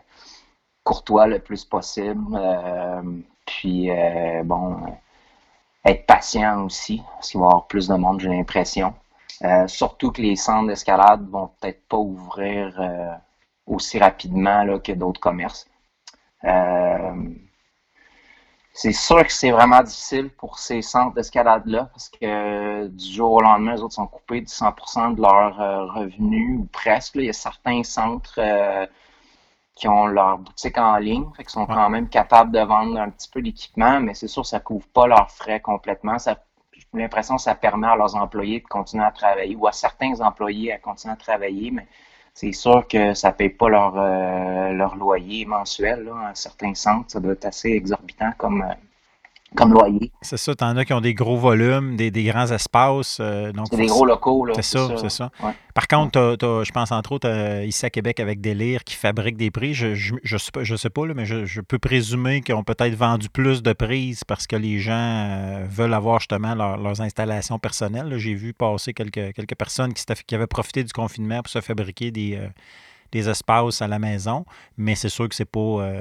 courtois 0.85 1.27
le 1.27 1.41
plus 1.41 1.65
possible. 1.65 2.23
Euh, 2.35 3.03
puis, 3.47 3.91
euh, 3.91 4.43
bon, 4.45 4.77
être 5.85 6.07
patient 6.07 6.65
aussi, 6.65 7.03
parce 7.15 7.31
qu'il 7.31 7.41
va 7.41 7.47
y 7.47 7.49
avoir 7.49 7.67
plus 7.67 7.89
de 7.89 7.95
monde, 7.97 8.21
j'ai 8.21 8.29
l'impression. 8.29 8.95
surtout 9.67 10.13
que 10.13 10.23
les 10.23 10.37
centres 10.37 10.69
d'escalade 10.69 11.27
vont 11.31 11.49
peut-être 11.61 11.83
pas 11.89 11.97
ouvrir 11.97 12.79
aussi 13.67 13.99
rapidement 13.99 14.65
là, 14.65 14.79
que 14.79 14.93
d'autres 14.93 15.21
commerces. 15.21 15.67
C'est 18.83 18.93
sûr 18.93 19.23
que 19.27 19.31
c'est 19.31 19.51
vraiment 19.51 19.83
difficile 19.83 20.31
pour 20.31 20.59
ces 20.59 20.81
centres 20.81 21.13
d'escalade-là 21.13 21.91
parce 21.93 22.09
que 22.09 22.87
du 22.87 23.05
jour 23.13 23.33
au 23.33 23.41
lendemain, 23.43 23.75
les 23.75 23.83
autres 23.83 23.93
sont 23.93 24.07
coupés 24.07 24.41
de 24.41 24.47
100% 24.47 25.17
de 25.17 25.21
leurs 25.21 25.61
euh, 25.61 25.85
revenus 25.85 26.61
ou 26.61 26.65
presque. 26.73 27.17
Il 27.17 27.25
y 27.25 27.29
a 27.29 27.35
certains 27.35 27.83
centres 27.83 28.39
euh, 28.39 28.87
qui 29.75 29.87
ont 29.87 30.07
leur 30.07 30.39
boutique 30.39 30.79
en 30.79 30.97
ligne, 30.97 31.27
fait 31.37 31.47
sont 31.51 31.67
quand 31.67 31.91
même 31.91 32.09
capables 32.09 32.53
de 32.53 32.61
vendre 32.61 32.99
un 32.99 33.11
petit 33.11 33.29
peu 33.29 33.43
d'équipement, 33.43 34.01
mais 34.01 34.15
c'est 34.15 34.29
sûr 34.29 34.45
que 34.45 34.49
ça 34.49 34.61
ne 34.61 34.63
couvre 34.63 34.87
pas 34.89 35.07
leurs 35.07 35.31
frais 35.31 35.61
complètement. 35.61 36.19
Ça, 36.19 36.43
j'ai 36.73 36.87
l'impression 36.95 37.37
que 37.37 37.43
ça 37.43 37.55
permet 37.55 37.87
à 37.87 37.97
leurs 37.97 38.17
employés 38.17 38.61
de 38.61 38.67
continuer 38.67 39.05
à 39.05 39.11
travailler 39.11 39.57
ou 39.57 39.67
à 39.67 39.73
certains 39.73 40.19
employés 40.23 40.73
à 40.73 40.79
continuer 40.79 41.13
à 41.13 41.19
travailler, 41.19 41.71
mais 41.71 41.87
c'est 42.35 42.53
sûr 42.53 42.87
que 42.89 43.15
ça 43.15 43.33
paye 43.33 43.51
pas 43.51 43.69
leur, 43.69 43.95
euh, 43.97 44.73
leur 44.73 44.97
loyer 44.97 45.45
mensuel. 45.47 46.05
Là, 46.05 46.29
à 46.29 46.35
certains 46.35 46.75
centres, 46.75 47.11
ça 47.11 47.21
doit 47.21 47.33
être 47.33 47.45
assez 47.47 47.71
exorbitant 47.71 48.33
comme, 48.39 48.63
euh, 48.63 48.75
comme 49.57 49.73
loyer. 49.73 50.13
C'est 50.23 50.37
ça, 50.37 50.55
tu 50.55 50.65
en 50.65 50.77
as 50.77 50.85
qui 50.85 50.93
ont 50.93 51.01
des 51.01 51.15
gros 51.15 51.37
volumes, 51.37 51.97
des, 51.97 52.11
grands 52.25 52.51
espaces. 52.51 53.19
Euh, 53.21 53.53
c'est 53.71 53.77
des 53.77 53.87
gros 53.87 54.05
locaux. 54.05 54.47
C'est 54.55 54.63
ça, 54.63 54.89
c'est 54.97 55.11
ça. 55.11 55.31
Par 55.75 55.89
contre, 55.89 56.37
je 56.41 56.73
pense 56.73 56.93
entre 56.93 57.13
autres 57.13 57.29
euh, 57.29 57.65
ici 57.65 57.87
à 57.87 57.91
Québec 57.91 58.21
avec 58.21 58.41
Delire 58.41 58.85
qui 58.85 58.95
fabrique 58.95 59.37
des 59.37 59.51
prix. 59.51 59.75
Je 59.75 59.95
je, 59.95 60.37
sais 60.37 60.51
pas, 60.53 60.63
je 60.63 60.77
sais 60.77 60.91
pas 60.91 61.01
mais 61.15 61.27
je, 61.27 61.61
peux 61.61 61.79
présumer 61.79 62.41
qu'ils 62.43 62.55
ont 62.55 62.65
peut-être 62.65 62.95
vendu 62.95 63.29
plus 63.29 63.63
de 63.63 63.73
prises 63.73 64.25
parce 64.25 64.47
que 64.47 64.57
les 64.57 64.79
gens 64.79 64.93
euh, 64.93 65.67
veulent 65.69 65.95
avoir 65.95 66.21
justement 66.21 66.55
leurs 66.55 67.01
installations 67.01 67.59
personnelles. 67.59 68.19
J'ai 68.19 68.35
vu 68.35 68.53
passer 68.53 68.93
quelques, 68.93 69.33
quelques 69.35 69.57
personnes 69.57 69.93
qui, 69.95 70.05
qui, 70.27 70.35
avaient 70.35 70.47
profité 70.47 70.85
du 70.85 70.93
confinement 70.93 71.43
pour 71.43 71.51
se 71.51 71.61
fabriquer 71.61 72.11
des 72.11 72.39
des 73.13 73.29
espaces 73.29 73.83
à 73.83 73.89
la 73.89 73.99
maison, 73.99 74.45
mais 74.77 74.95
c'est 74.95 75.09
sûr 75.09 75.29
que 75.29 75.35
c'est 75.35 75.45
pas, 75.45 75.93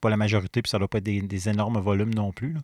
pas 0.00 0.10
la 0.10 0.16
majorité, 0.16 0.62
puis 0.62 0.70
ça 0.70 0.78
ne 0.78 0.80
doit 0.80 0.88
pas 0.88 0.98
être 0.98 1.04
des, 1.04 1.48
énormes 1.48 1.78
volumes 1.78 2.14
non 2.14 2.32
plus. 2.32 2.56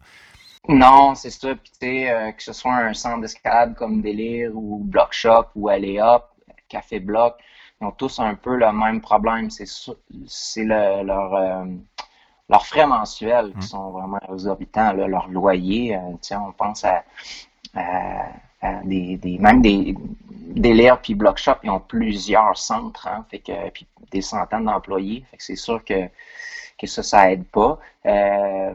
Non, 0.69 1.15
c'est 1.15 1.31
ça. 1.31 1.55
Puis, 1.55 1.73
tu 1.73 1.79
sais, 1.81 2.11
euh, 2.11 2.33
que 2.33 2.43
ce 2.43 2.53
soit 2.53 2.75
un 2.75 2.95
centre 2.95 3.21
d'escalade 3.21 3.75
comme 3.75 4.01
Délire 4.01 4.53
ou 4.55 4.79
Block 4.85 5.13
Shop 5.13 5.47
ou 5.57 5.69
Alley 5.69 5.99
Café 6.69 7.01
Block, 7.01 7.35
ils 7.81 7.87
ont 7.87 7.91
tous 7.91 8.21
un 8.21 8.35
peu 8.37 8.57
le 8.57 8.73
même 8.73 9.01
problème. 9.01 9.51
C'est, 9.51 9.67
c'est 10.27 10.65
leur, 10.65 11.35
euh, 11.35 11.65
leurs 12.49 12.67
frais 12.67 12.87
mensuels 12.87 13.51
qui 13.53 13.59
mmh. 13.59 13.63
sont 13.63 13.91
vraiment 13.91 14.21
exorbitants, 14.33 14.93
là, 14.93 15.09
leur 15.09 15.29
loyer. 15.29 15.99
tiens, 16.21 16.45
on 16.47 16.53
pense 16.53 16.85
à, 16.85 17.03
des, 18.85 19.17
des, 19.17 19.39
même 19.39 19.61
des, 19.63 19.95
des 20.55 20.93
puis 21.03 21.15
Block 21.15 21.39
Shop, 21.39 21.57
ils 21.63 21.71
ont 21.71 21.81
plusieurs 21.81 22.57
centres, 22.57 23.07
hein, 23.09 23.25
fait 23.31 23.41
que, 23.41 23.71
puis 23.71 23.87
des 24.11 24.23
centaines 24.23 24.65
d'employés. 24.65 25.25
Fait 25.31 25.37
que 25.37 25.43
c'est 25.43 25.57
sûr 25.57 25.85
que, 25.85 26.09
que 26.79 26.87
ça, 26.87 27.03
ça 27.03 27.33
aide 27.33 27.45
pas. 27.45 27.79
Euh, 28.07 28.73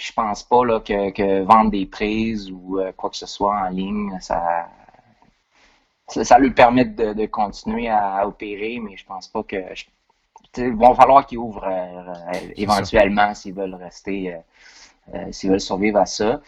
je 0.00 0.12
pense 0.12 0.42
pas 0.42 0.64
là, 0.64 0.80
que, 0.80 1.10
que, 1.10 1.42
vendre 1.42 1.70
des 1.70 1.86
prises 1.86 2.50
ou 2.50 2.80
euh, 2.80 2.92
quoi 2.96 3.10
que 3.10 3.16
ce 3.16 3.26
soit 3.26 3.54
en 3.54 3.68
ligne, 3.68 4.18
ça, 4.20 4.66
ça, 6.08 6.38
lui 6.38 6.50
permet 6.50 6.86
de, 6.86 7.12
de, 7.12 7.26
continuer 7.26 7.88
à, 7.88 8.26
opérer, 8.26 8.80
mais 8.82 8.96
je 8.96 9.04
pense 9.04 9.28
pas 9.28 9.42
que. 9.42 9.56
il 10.56 10.74
va 10.74 10.94
falloir 10.94 11.26
qu'ils 11.26 11.38
ouvrent 11.38 11.68
euh, 11.68 12.14
éventuellement 12.56 13.34
s'ils 13.34 13.54
veulent 13.54 13.74
rester, 13.74 14.34
euh, 14.34 14.38
s'ils 15.30 15.50
veulent 15.50 15.60
survivre 15.60 15.98
à 15.98 16.06
ça. 16.06 16.40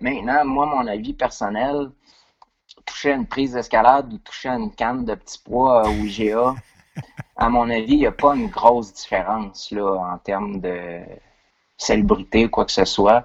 maintenant, 0.00 0.44
moi, 0.44 0.66
mon 0.66 0.86
avis 0.86 1.12
personnel, 1.12 1.90
toucher 2.84 3.12
à 3.12 3.14
une 3.14 3.26
prise 3.26 3.52
d'escalade 3.52 4.12
ou 4.12 4.18
toucher 4.18 4.48
à 4.48 4.56
une 4.56 4.74
canne 4.74 5.04
de 5.04 5.14
petits 5.14 5.40
pois 5.44 5.88
ou 5.88 6.04
IGA, 6.04 6.54
à 7.36 7.48
mon 7.48 7.68
avis, 7.70 7.94
il 7.94 7.98
n'y 7.98 8.06
a 8.06 8.12
pas 8.12 8.34
une 8.34 8.48
grosse 8.48 8.92
différence 8.92 9.70
là, 9.70 10.14
en 10.14 10.18
termes 10.18 10.60
de 10.60 11.00
célébrité 11.76 12.46
ou 12.46 12.48
quoi 12.48 12.64
que 12.64 12.72
ce 12.72 12.84
soit. 12.84 13.24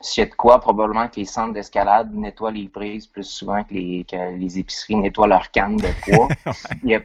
S'il 0.00 0.24
y 0.24 0.26
a 0.26 0.30
de 0.30 0.34
quoi, 0.34 0.60
probablement 0.60 1.06
que 1.08 1.16
les 1.16 1.26
centres 1.26 1.52
d'escalade 1.52 2.12
nettoient 2.12 2.50
les 2.50 2.68
prises 2.68 3.06
plus 3.06 3.24
souvent 3.24 3.62
que 3.62 3.74
les, 3.74 4.04
les 4.36 4.58
épiceries 4.58 4.96
nettoient 4.96 5.28
leurs 5.28 5.50
cannes 5.50 5.76
de 5.76 5.88
poids. 6.02 6.28
Il 6.82 6.94
a 6.94 7.00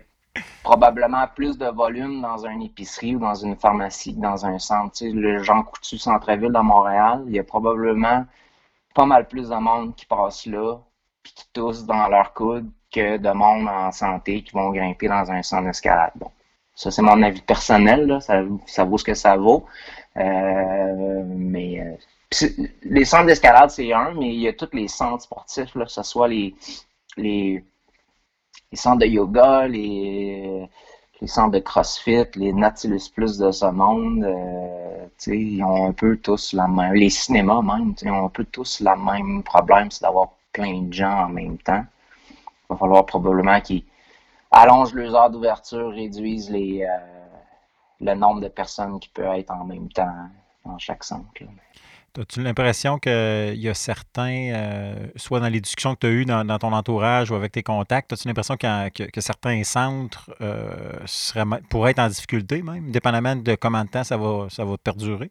probablement 0.63 1.25
plus 1.35 1.57
de 1.57 1.67
volume 1.67 2.21
dans 2.21 2.45
une 2.45 2.61
épicerie 2.61 3.15
ou 3.15 3.19
dans 3.19 3.35
une 3.35 3.55
pharmacie, 3.55 4.13
dans 4.13 4.45
un 4.45 4.59
centre. 4.59 4.93
Tu 4.93 5.09
sais, 5.09 5.15
le 5.15 5.43
Jean 5.43 5.63
Coutu 5.63 5.97
Centre-Ville 5.97 6.51
de 6.51 6.59
Montréal, 6.59 7.23
il 7.27 7.35
y 7.35 7.39
a 7.39 7.43
probablement 7.43 8.25
pas 8.93 9.05
mal 9.05 9.27
plus 9.27 9.49
de 9.49 9.55
monde 9.55 9.95
qui 9.95 10.05
passe 10.05 10.45
là 10.45 10.77
puis 11.23 11.33
qui 11.35 11.45
tousse 11.53 11.85
dans 11.85 12.07
leur 12.07 12.33
coude 12.33 12.69
que 12.91 13.17
de 13.17 13.29
monde 13.31 13.67
en 13.67 13.91
santé 13.91 14.43
qui 14.43 14.53
vont 14.53 14.71
grimper 14.71 15.07
dans 15.07 15.29
un 15.31 15.43
centre 15.43 15.65
d'escalade. 15.65 16.11
Bon, 16.15 16.31
ça 16.73 16.91
c'est 16.91 17.01
mon 17.01 17.21
avis 17.21 17.41
personnel, 17.41 18.07
là. 18.07 18.19
Ça, 18.19 18.41
ça 18.65 18.85
vaut 18.85 18.97
ce 18.97 19.03
que 19.03 19.13
ça 19.13 19.35
vaut. 19.35 19.65
Euh, 20.17 21.23
mais 21.25 21.81
euh, 21.81 21.95
les 22.83 23.05
centres 23.05 23.25
d'escalade, 23.27 23.69
c'est 23.69 23.93
un, 23.93 24.13
mais 24.13 24.33
il 24.33 24.41
y 24.41 24.47
a 24.47 24.53
tous 24.53 24.69
les 24.73 24.87
centres 24.87 25.23
sportifs, 25.23 25.73
là, 25.75 25.85
que 25.85 25.91
ce 25.91 26.03
soit 26.03 26.27
les, 26.27 26.55
les, 27.17 27.63
les 28.71 28.77
centres 28.77 28.99
de 28.99 29.05
yoga, 29.05 29.67
les, 29.67 30.69
les 31.21 31.27
centres 31.27 31.51
de 31.51 31.59
CrossFit, 31.59 32.27
les 32.35 32.53
Nautilus 32.53 33.09
Plus 33.13 33.37
de 33.37 33.51
ce 33.51 33.65
monde, 33.65 34.23
euh, 34.23 35.07
ils 35.27 35.63
ont 35.63 35.87
un 35.87 35.93
peu 35.93 36.17
tous 36.17 36.53
la 36.53 36.67
même, 36.67 36.93
les 36.93 37.09
cinémas 37.09 37.61
même, 37.61 37.93
ils 38.01 38.09
ont 38.09 38.25
un 38.25 38.29
peu 38.29 38.45
tous 38.45 38.81
le 38.81 38.95
même 38.95 39.43
problème, 39.43 39.89
c'est 39.91 40.03
d'avoir 40.03 40.29
plein 40.53 40.81
de 40.83 40.93
gens 40.93 41.25
en 41.25 41.29
même 41.29 41.57
temps. 41.59 41.85
Il 42.29 42.73
va 42.73 42.77
falloir 42.77 43.05
probablement 43.05 43.61
qu'ils 43.61 43.83
allongent 44.51 44.93
leurs 44.93 45.15
heures 45.15 45.29
d'ouverture, 45.29 45.91
réduisent 45.91 46.49
les, 46.49 46.85
le 48.01 48.13
nombre 48.13 48.41
de 48.41 48.47
personnes 48.47 48.99
qui 48.99 49.09
peuvent 49.09 49.35
être 49.35 49.51
en 49.51 49.65
même 49.65 49.89
temps 49.89 50.29
dans 50.65 50.77
chaque 50.77 51.03
centre. 51.03 51.25
As-tu 52.19 52.41
l'impression 52.41 52.97
qu'il 52.97 53.59
y 53.59 53.69
a 53.69 53.73
certains, 53.75 54.49
euh, 54.51 54.95
soit 55.17 55.39
dans 55.39 55.49
les 55.49 55.61
discussions 55.61 55.93
que 55.93 55.99
tu 55.99 56.07
as 56.07 56.09
eues 56.09 56.25
dans, 56.25 56.57
ton 56.57 56.73
entourage 56.73 57.29
ou 57.29 57.35
avec 57.35 57.51
tes 57.51 57.61
contacts, 57.61 58.11
as-tu 58.11 58.27
l'impression 58.27 58.57
que, 58.57 59.21
certains 59.21 59.63
centres 59.63 60.31
euh, 60.41 60.71
pourraient 61.69 61.91
être 61.91 61.99
en 61.99 62.07
difficulté 62.07 62.63
même, 62.63 62.89
dépendamment 62.89 63.35
de 63.35 63.53
combien 63.55 63.85
de 63.85 63.89
temps 63.89 64.03
ça 64.03 64.17
va, 64.17 64.47
ça 64.49 64.65
va 64.65 64.77
perdurer? 64.77 65.29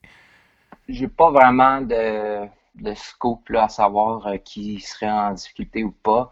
J'ai 0.88 1.08
pas 1.08 1.32
vraiment 1.32 1.80
de, 1.80 2.46
scope 2.94 3.50
à 3.56 3.68
savoir 3.68 4.24
euh, 4.28 4.36
qui 4.36 4.78
serait 4.80 5.10
en 5.10 5.32
difficulté 5.32 5.82
ou 5.82 5.90
pas. 5.90 6.30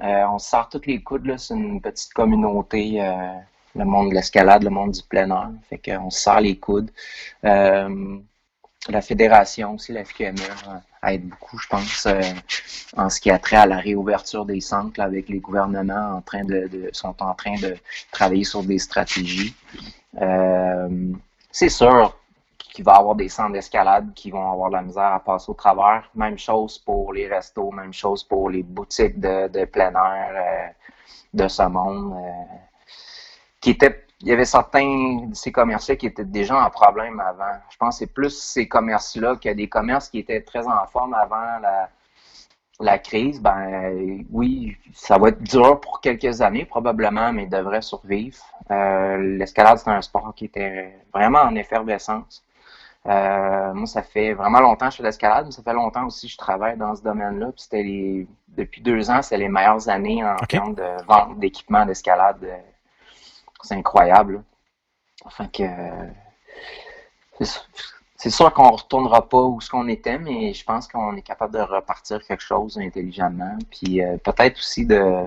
on 0.00 0.38
sort 0.38 0.70
toutes 0.70 0.86
les 0.86 1.02
coudes, 1.02 1.30
c'est 1.36 1.54
une 1.54 1.80
petite 1.82 2.14
communauté 2.14 3.02
le 3.76 3.84
monde 3.84 4.10
de 4.10 4.14
l'escalade, 4.14 4.64
le 4.64 4.70
monde 4.70 4.92
du 4.92 5.02
plein 5.02 5.30
air. 5.30 5.50
Fait 5.68 5.78
qu'on 5.78 6.10
se 6.10 6.20
serre 6.20 6.40
les 6.40 6.56
coudes. 6.58 6.90
La 8.88 9.02
fédération 9.02 9.74
aussi, 9.74 9.92
la 9.92 10.04
FQME, 10.04 10.40
euh, 10.40 11.08
aide 11.08 11.28
beaucoup, 11.28 11.58
je 11.58 11.68
pense, 11.68 12.06
euh, 12.06 12.20
en 12.96 13.10
ce 13.10 13.20
qui 13.20 13.30
a 13.30 13.38
trait 13.38 13.56
à 13.56 13.66
la 13.66 13.76
réouverture 13.76 14.46
des 14.46 14.60
centres 14.60 15.00
avec 15.00 15.28
les 15.28 15.38
gouvernements 15.38 16.16
en 16.16 16.22
train 16.22 16.44
de, 16.44 16.88
sont 16.92 17.22
en 17.22 17.34
train 17.34 17.56
de 17.56 17.76
travailler 18.10 18.44
sur 18.44 18.62
des 18.62 18.78
stratégies. 18.78 19.54
c'est 21.52 21.68
sûr 21.68 22.16
qu'il 22.58 22.84
va 22.84 22.94
y 22.94 22.98
avoir 22.98 23.16
des 23.16 23.28
centres 23.28 23.52
d'escalade 23.52 24.12
qui 24.14 24.30
vont 24.30 24.50
avoir 24.52 24.70
de 24.70 24.76
la 24.76 24.82
misère 24.82 25.12
à 25.12 25.20
passer 25.20 25.50
au 25.50 25.54
travers. 25.54 26.08
Même 26.14 26.38
chose 26.38 26.78
pour 26.78 27.12
les 27.12 27.28
restos, 27.28 27.70
même 27.72 27.92
chose 27.92 28.22
pour 28.24 28.48
les 28.48 28.62
boutiques 28.62 29.18
de, 29.18 29.48
de 29.48 29.64
plein 29.64 29.92
air 29.92 30.74
de 31.34 31.48
ce 31.48 31.62
monde 31.62 32.14
qui 33.60 33.70
était 33.70 34.04
il 34.22 34.28
y 34.28 34.32
avait 34.32 34.44
certains 34.44 35.26
de 35.28 35.34
ces 35.34 35.50
commerces 35.50 35.94
qui 35.96 36.06
étaient 36.06 36.24
déjà 36.24 36.62
en 36.62 36.70
problème 36.70 37.20
avant. 37.20 37.58
Je 37.70 37.76
pense 37.78 37.96
que 37.96 37.98
c'est 38.00 38.12
plus 38.12 38.38
ces 38.38 38.68
commerces-là 38.68 39.36
qu'il 39.36 39.50
y 39.50 39.52
a 39.52 39.54
des 39.54 39.68
commerces 39.68 40.08
qui 40.08 40.18
étaient 40.18 40.42
très 40.42 40.66
en 40.66 40.86
forme 40.86 41.14
avant 41.14 41.58
la, 41.60 41.88
la 42.80 42.98
crise. 42.98 43.40
Ben 43.40 44.24
oui, 44.30 44.76
ça 44.92 45.16
va 45.16 45.28
être 45.28 45.42
dur 45.42 45.80
pour 45.80 46.00
quelques 46.00 46.42
années 46.42 46.66
probablement, 46.66 47.32
mais 47.32 47.44
ils 47.44 47.50
devraient 47.50 47.82
survivre. 47.82 48.44
Euh, 48.70 49.16
l'escalade, 49.38 49.78
c'est 49.78 49.90
un 49.90 50.02
sport 50.02 50.34
qui 50.34 50.46
était 50.46 50.94
vraiment 51.14 51.40
en 51.40 51.54
effervescence. 51.54 52.44
Euh, 53.06 53.72
moi, 53.72 53.86
ça 53.86 54.02
fait 54.02 54.34
vraiment 54.34 54.60
longtemps 54.60 54.86
que 54.86 54.92
je 54.92 54.96
fais 54.98 55.02
de 55.02 55.08
l'escalade, 55.08 55.46
mais 55.46 55.52
ça 55.52 55.62
fait 55.62 55.72
longtemps 55.72 56.04
aussi 56.04 56.26
que 56.26 56.32
je 56.34 56.38
travaille 56.38 56.76
dans 56.76 56.94
ce 56.94 57.02
domaine-là. 57.02 57.50
c'était 57.56 57.82
les, 57.82 58.26
depuis 58.48 58.82
deux 58.82 59.10
ans, 59.10 59.22
c'est 59.22 59.38
les 59.38 59.48
meilleures 59.48 59.88
années 59.88 60.22
en 60.22 60.36
termes 60.46 60.74
de 60.74 61.02
vente 61.06 61.38
d'équipements 61.38 61.86
d'escalade 61.86 62.36
euh, 62.42 62.58
c'est 63.62 63.74
incroyable. 63.74 64.42
Enfin 65.24 65.48
que 65.48 65.64
c'est 68.20 68.30
sûr 68.30 68.52
qu'on 68.52 68.66
ne 68.66 68.76
retournera 68.76 69.26
pas 69.26 69.42
où 69.42 69.62
ce 69.62 69.70
qu'on 69.70 69.88
était, 69.88 70.18
mais 70.18 70.52
je 70.52 70.62
pense 70.62 70.86
qu'on 70.88 71.16
est 71.16 71.22
capable 71.22 71.54
de 71.54 71.60
repartir 71.60 72.22
quelque 72.26 72.42
chose 72.42 72.78
intelligemment. 72.78 73.56
Puis 73.70 74.02
euh, 74.02 74.18
peut-être 74.18 74.58
aussi 74.58 74.84
de 74.84 75.26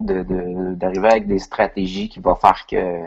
d'arriver 0.00 1.08
avec 1.08 1.26
des 1.28 1.38
stratégies 1.38 2.08
qui 2.08 2.18
vont 2.18 2.34
faire 2.34 2.66
que 2.66 3.04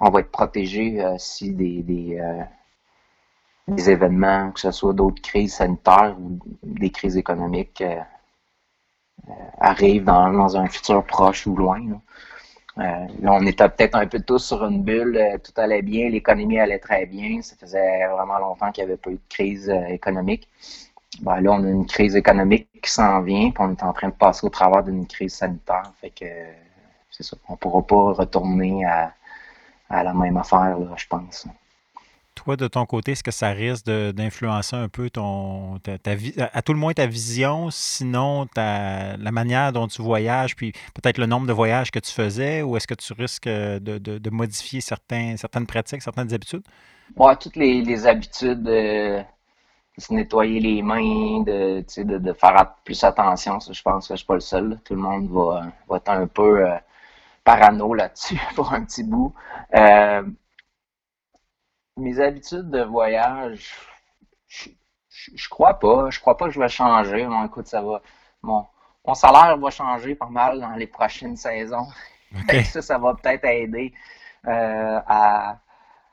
on 0.00 0.10
va 0.10 0.20
être 0.20 0.30
protégé 0.30 1.02
euh, 1.02 1.16
si 1.18 1.50
des, 1.52 2.18
euh, 2.20 2.42
des, 3.68 3.90
événements, 3.90 4.52
que 4.52 4.60
ce 4.60 4.70
soit 4.70 4.92
d'autres 4.92 5.20
crises 5.20 5.54
sanitaires 5.54 6.16
ou 6.20 6.38
des 6.62 6.90
crises 6.90 7.16
économiques, 7.16 7.82
arrivent 9.58 10.04
dans, 10.04 10.32
dans, 10.32 10.56
un 10.56 10.68
futur 10.68 11.04
proche 11.04 11.46
ou 11.48 11.56
loin. 11.56 12.00
Là, 12.76 13.32
on 13.32 13.46
était 13.46 13.68
peut-être 13.68 13.94
un 13.94 14.06
peu 14.06 14.20
tous 14.20 14.38
sur 14.38 14.64
une 14.64 14.82
bulle, 14.82 15.16
euh, 15.16 15.38
tout 15.38 15.52
allait 15.60 15.82
bien, 15.82 16.08
l'économie 16.08 16.58
allait 16.58 16.78
très 16.78 17.06
bien, 17.06 17.40
ça 17.42 17.54
faisait 17.56 18.06
vraiment 18.08 18.38
longtemps 18.38 18.72
qu'il 18.72 18.84
n'y 18.84 18.90
avait 18.90 19.00
pas 19.00 19.10
eu 19.10 19.14
de 19.14 19.28
crise 19.28 19.70
euh, 19.70 19.86
économique. 19.86 20.48
Ben, 21.22 21.40
là, 21.40 21.52
on 21.52 21.64
a 21.64 21.68
une 21.68 21.86
crise 21.86 22.16
économique 22.16 22.68
qui 22.82 22.90
s'en 22.90 23.20
vient, 23.22 23.50
puis 23.50 23.62
on 23.62 23.70
est 23.70 23.82
en 23.84 23.92
train 23.92 24.08
de 24.08 24.14
passer 24.14 24.44
au 24.46 24.50
travers 24.50 24.82
d'une 24.82 25.06
crise 25.06 25.34
sanitaire. 25.34 25.92
Fait 26.00 26.10
que 26.10 26.24
on 27.48 27.52
ne 27.52 27.56
pourra 27.58 27.86
pas 27.86 28.12
retourner 28.12 28.84
à, 28.84 30.02
la 30.02 30.12
même 30.12 30.36
affaire, 30.36 30.76
je 30.96 31.06
pense. 31.06 31.46
Toi, 32.34 32.56
de 32.56 32.66
ton 32.66 32.84
côté, 32.84 33.12
est-ce 33.12 33.22
que 33.22 33.30
ça 33.30 33.50
risque 33.50 33.86
d'influencer 33.86 34.74
un 34.74 34.88
peu 34.88 35.08
ton, 35.08 35.78
ta, 35.78 35.92
à 36.52 36.62
tout 36.62 36.72
le 36.72 36.78
moins 36.78 36.92
ta 36.92 37.06
vision, 37.06 37.70
sinon 37.70 38.46
ta, 38.46 39.16
la 39.16 39.30
manière 39.30 39.72
dont 39.72 39.86
tu 39.86 40.02
voyages, 40.02 40.56
puis 40.56 40.72
peut-être 40.94 41.18
le 41.18 41.26
nombre 41.26 41.46
de 41.46 41.52
voyages 41.52 41.90
que 41.90 42.00
tu 42.00 42.10
faisais, 42.10 42.62
ou 42.62 42.76
est-ce 42.76 42.88
que 42.88 42.94
tu 42.94 43.12
risques 43.12 43.48
de, 43.48 43.98
de, 43.98 44.30
modifier 44.30 44.80
certaines 44.80 45.66
pratiques, 45.66 46.02
certaines 46.02 46.34
habitudes? 46.34 46.64
Ouais, 47.16 47.36
toutes 47.36 47.56
les, 47.56 48.06
habitudes 48.06 48.62
de, 48.62 49.22
se 49.96 50.12
nettoyer 50.12 50.58
les 50.58 50.82
mains, 50.82 51.42
de, 51.42 51.84
de, 52.02 52.32
faire 52.32 52.74
plus 52.84 53.04
attention, 53.04 53.58
je 53.60 53.82
pense 53.82 54.08
que 54.08 54.14
je 54.14 54.18
suis 54.18 54.26
pas 54.26 54.34
le 54.34 54.40
seul. 54.40 54.80
Tout 54.84 54.94
le 54.94 55.00
monde 55.00 55.30
va, 55.30 55.66
va 55.88 55.96
être 55.98 56.08
un 56.08 56.26
peu 56.26 56.66
euh, 56.66 56.74
parano 57.44 57.94
là-dessus 57.94 58.40
pour 58.56 58.72
un 58.72 58.84
petit 58.84 59.04
bout. 59.04 59.32
Euh, 59.74 60.22
mes 61.96 62.20
habitudes 62.20 62.70
de 62.70 62.82
voyage, 62.82 63.70
je, 64.48 65.48
crois 65.48 65.78
pas. 65.78 66.10
Je 66.10 66.20
crois 66.20 66.36
pas 66.36 66.46
que 66.46 66.52
je 66.52 66.60
vais 66.60 66.68
changer. 66.68 67.24
Bon, 67.26 67.44
écoute, 67.44 67.66
ça 67.66 67.82
va. 67.82 68.02
Mon, 68.42 68.66
mon 69.06 69.14
salaire 69.14 69.56
va 69.58 69.70
changer 69.70 70.14
pas 70.14 70.28
mal 70.28 70.60
dans 70.60 70.74
les 70.74 70.86
prochaines 70.86 71.36
saisons. 71.36 71.86
ça, 72.64 72.82
ça 72.82 72.98
va 72.98 73.14
peut-être 73.14 73.44
aider 73.44 73.92
euh, 74.46 75.00
à, 75.06 75.58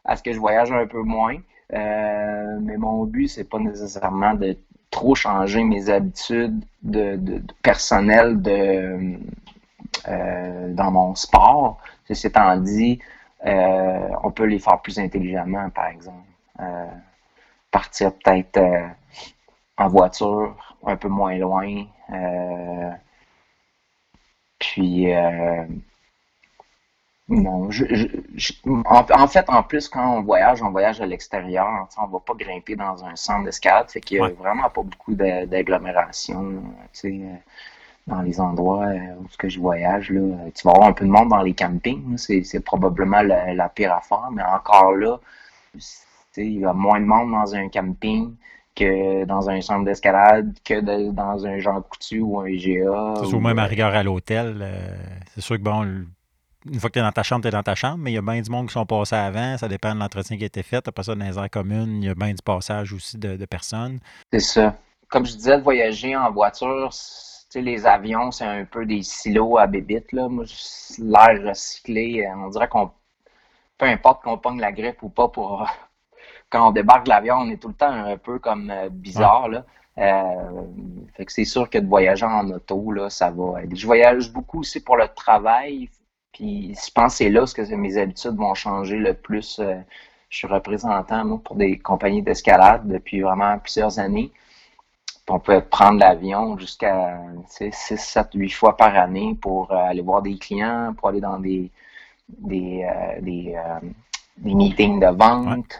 à 0.05 0.15
ce 0.15 0.23
que 0.23 0.31
je 0.33 0.39
voyage 0.39 0.71
un 0.71 0.87
peu 0.87 1.01
moins. 1.01 1.37
Euh, 1.73 2.59
mais 2.61 2.77
mon 2.77 3.05
but, 3.05 3.27
c'est 3.27 3.45
pas 3.45 3.59
nécessairement 3.59 4.33
de 4.33 4.57
trop 4.89 5.15
changer 5.15 5.63
mes 5.63 5.89
habitudes 5.89 6.63
de, 6.83 7.15
de, 7.15 7.41
personnelles 7.63 8.41
de, 8.41 9.17
euh, 10.07 10.73
dans 10.73 10.91
mon 10.91 11.15
sport. 11.15 11.79
Ceci 12.07 12.27
étant 12.27 12.57
dit, 12.57 12.99
on 13.43 14.31
peut 14.31 14.45
les 14.45 14.59
faire 14.59 14.81
plus 14.81 14.99
intelligemment, 14.99 15.69
par 15.71 15.87
exemple. 15.87 16.25
partir 17.71 18.13
peut-être 18.13 18.59
en 19.77 19.87
voiture, 19.87 20.75
un 20.85 20.95
peu 20.95 21.07
moins 21.07 21.37
loin. 21.37 21.85
puis 24.59 25.13
non, 27.31 27.69
en, 28.85 29.27
fait, 29.27 29.49
en 29.49 29.63
plus, 29.63 29.87
quand 29.87 30.17
on 30.17 30.21
voyage, 30.21 30.61
on 30.61 30.69
voyage 30.69 30.99
à 30.99 31.05
l'extérieur. 31.05 31.87
On 31.97 32.07
ne 32.07 32.11
va 32.11 32.19
pas 32.19 32.33
grimper 32.33 32.75
dans 32.75 33.05
un 33.05 33.15
centre 33.15 33.45
d'escalade. 33.45 33.89
Fait 33.89 34.01
qu'il 34.01 34.19
n'y 34.19 34.25
a 34.25 34.29
vraiment 34.29 34.69
pas 34.69 34.83
beaucoup 34.83 35.15
d'agglomération 35.15 36.61
euh, 37.05 37.35
dans 38.07 38.21
les 38.21 38.39
endroits 38.39 38.85
euh, 38.85 39.15
où 39.19 39.25
que 39.37 39.49
je 39.49 39.59
voyage. 39.59 40.09
Là. 40.09 40.21
Tu 40.55 40.63
vas 40.63 40.71
avoir 40.71 40.89
un 40.89 40.93
peu 40.93 41.05
de 41.05 41.09
monde 41.09 41.29
dans 41.29 41.41
les 41.41 41.53
campings. 41.53 42.17
C'est 42.17 42.63
probablement 42.63 43.21
la, 43.21 43.69
pire 43.69 43.93
affaire. 43.93 44.29
Mais 44.31 44.43
encore 44.43 44.93
là, 44.93 45.19
il 46.37 46.59
y 46.59 46.65
a 46.65 46.73
moins 46.73 46.99
de 46.99 47.05
monde 47.05 47.31
dans 47.31 47.55
un 47.55 47.69
camping 47.69 48.35
que 48.75 49.25
dans 49.25 49.49
un 49.49 49.59
centre 49.61 49.85
d'escalade, 49.85 50.53
que 50.63 50.79
dans 51.11 51.45
un 51.45 51.59
Jean 51.59 51.81
Coutu 51.81 52.21
ou 52.21 52.39
un 52.39 52.47
IGA. 52.47 53.13
Ou, 53.33 53.39
même 53.39 53.59
à 53.59 53.65
euh, 53.65 53.67
rigueur 53.67 53.93
à 53.93 54.03
l'hôtel. 54.03 54.65
c'est 55.33 55.41
sûr 55.41 55.57
que 55.57 55.61
bon, 55.61 56.05
une 56.65 56.79
fois 56.79 56.89
que 56.89 56.93
tu 56.93 56.99
es 56.99 57.01
dans 57.01 57.11
ta 57.11 57.23
chambre, 57.23 57.41
tu 57.41 57.47
es 57.47 57.51
dans 57.51 57.63
ta 57.63 57.75
chambre, 57.75 57.97
mais 57.97 58.11
il 58.11 58.15
y 58.15 58.17
a 58.17 58.21
bien 58.21 58.39
du 58.39 58.49
monde 58.49 58.67
qui 58.67 58.73
sont 58.73 58.85
passés 58.85 59.15
avant. 59.15 59.57
Ça 59.57 59.67
dépend 59.67 59.93
de 59.95 59.99
l'entretien 59.99 60.37
qui 60.37 60.43
a 60.43 60.47
été 60.47 60.63
fait. 60.63 60.87
Après 60.87 61.03
ça, 61.03 61.15
dans 61.15 61.25
les 61.25 61.37
aires 61.37 61.49
communes, 61.49 62.01
il 62.01 62.05
y 62.05 62.09
a 62.09 62.15
bien 62.15 62.33
du 62.33 62.41
passage 62.43 62.93
aussi 62.93 63.17
de, 63.17 63.45
personnes. 63.45 63.99
C'est 64.31 64.39
ça. 64.39 64.75
Comme 65.09 65.25
je 65.25 65.33
disais, 65.35 65.57
de 65.57 65.63
voyager 65.63 66.15
en 66.15 66.31
voiture, 66.31 66.89
les 67.59 67.85
avions, 67.85 68.31
c'est 68.31 68.45
un 68.45 68.65
peu 68.65 68.85
des 68.85 69.01
silos 69.03 69.57
à 69.57 69.67
bébites. 69.67 70.11
L'air 70.11 70.29
recyclé, 71.47 72.27
on 72.35 72.49
dirait 72.49 72.67
qu'on. 72.69 72.91
Peu 73.77 73.85
importe 73.87 74.23
qu'on 74.23 74.37
pogne 74.37 74.59
la 74.59 74.71
grippe 74.71 75.03
ou 75.03 75.09
pas 75.09 75.27
pour. 75.27 75.67
Quand 76.49 76.67
on 76.69 76.71
débarque 76.71 77.05
de 77.05 77.09
l'avion, 77.09 77.35
on 77.37 77.49
est 77.49 77.61
tout 77.61 77.69
le 77.69 77.73
temps 77.73 77.91
un 77.91 78.17
peu 78.17 78.39
comme 78.39 78.69
euh, 78.69 78.89
bizarre. 78.89 79.47
Là. 79.47 79.65
Euh, 79.97 80.63
fait 81.15 81.25
que 81.25 81.31
c'est 81.31 81.45
sûr 81.45 81.69
que 81.69 81.77
de 81.77 81.87
voyager 81.87 82.25
en 82.25 82.49
auto, 82.49 82.91
là, 82.91 83.09
ça 83.09 83.31
va 83.31 83.61
Je 83.71 83.85
voyage 83.85 84.31
beaucoup 84.31 84.59
aussi 84.59 84.81
pour 84.83 84.97
le 84.97 85.07
travail. 85.07 85.89
Puis 86.33 86.75
je 86.75 86.91
pense 86.91 87.13
que 87.13 87.17
c'est 87.17 87.29
là 87.29 87.45
que 87.45 87.75
mes 87.75 87.97
habitudes 87.97 88.35
vont 88.35 88.53
changer 88.53 88.97
le 88.97 89.13
plus. 89.13 89.59
Euh, 89.59 89.75
je 90.29 90.37
suis 90.37 90.47
représentant 90.47 91.25
moi, 91.25 91.41
pour 91.43 91.55
des 91.57 91.77
compagnies 91.77 92.21
d'escalade 92.21 92.87
depuis 92.87 93.21
vraiment 93.21 93.59
plusieurs 93.59 93.99
années. 93.99 94.31
On 95.31 95.39
peut 95.39 95.61
prendre 95.61 95.99
l'avion 95.99 96.57
jusqu'à 96.57 97.21
6, 97.47 97.97
7, 97.97 98.27
8 98.33 98.49
fois 98.49 98.75
par 98.75 98.95
année 98.95 99.37
pour 99.41 99.71
euh, 99.71 99.75
aller 99.75 100.01
voir 100.01 100.21
des 100.21 100.37
clients, 100.37 100.93
pour 100.97 101.09
aller 101.09 101.21
dans 101.21 101.39
des, 101.39 101.71
des, 102.27 102.83
euh, 102.83 103.21
des, 103.21 104.53
meetings 104.53 104.99
de 104.99 105.07
vente, 105.07 105.79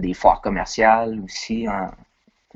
des 0.00 0.14
foires 0.14 0.40
commerciales 0.40 1.20
aussi. 1.24 1.66
Hein. 1.66 1.90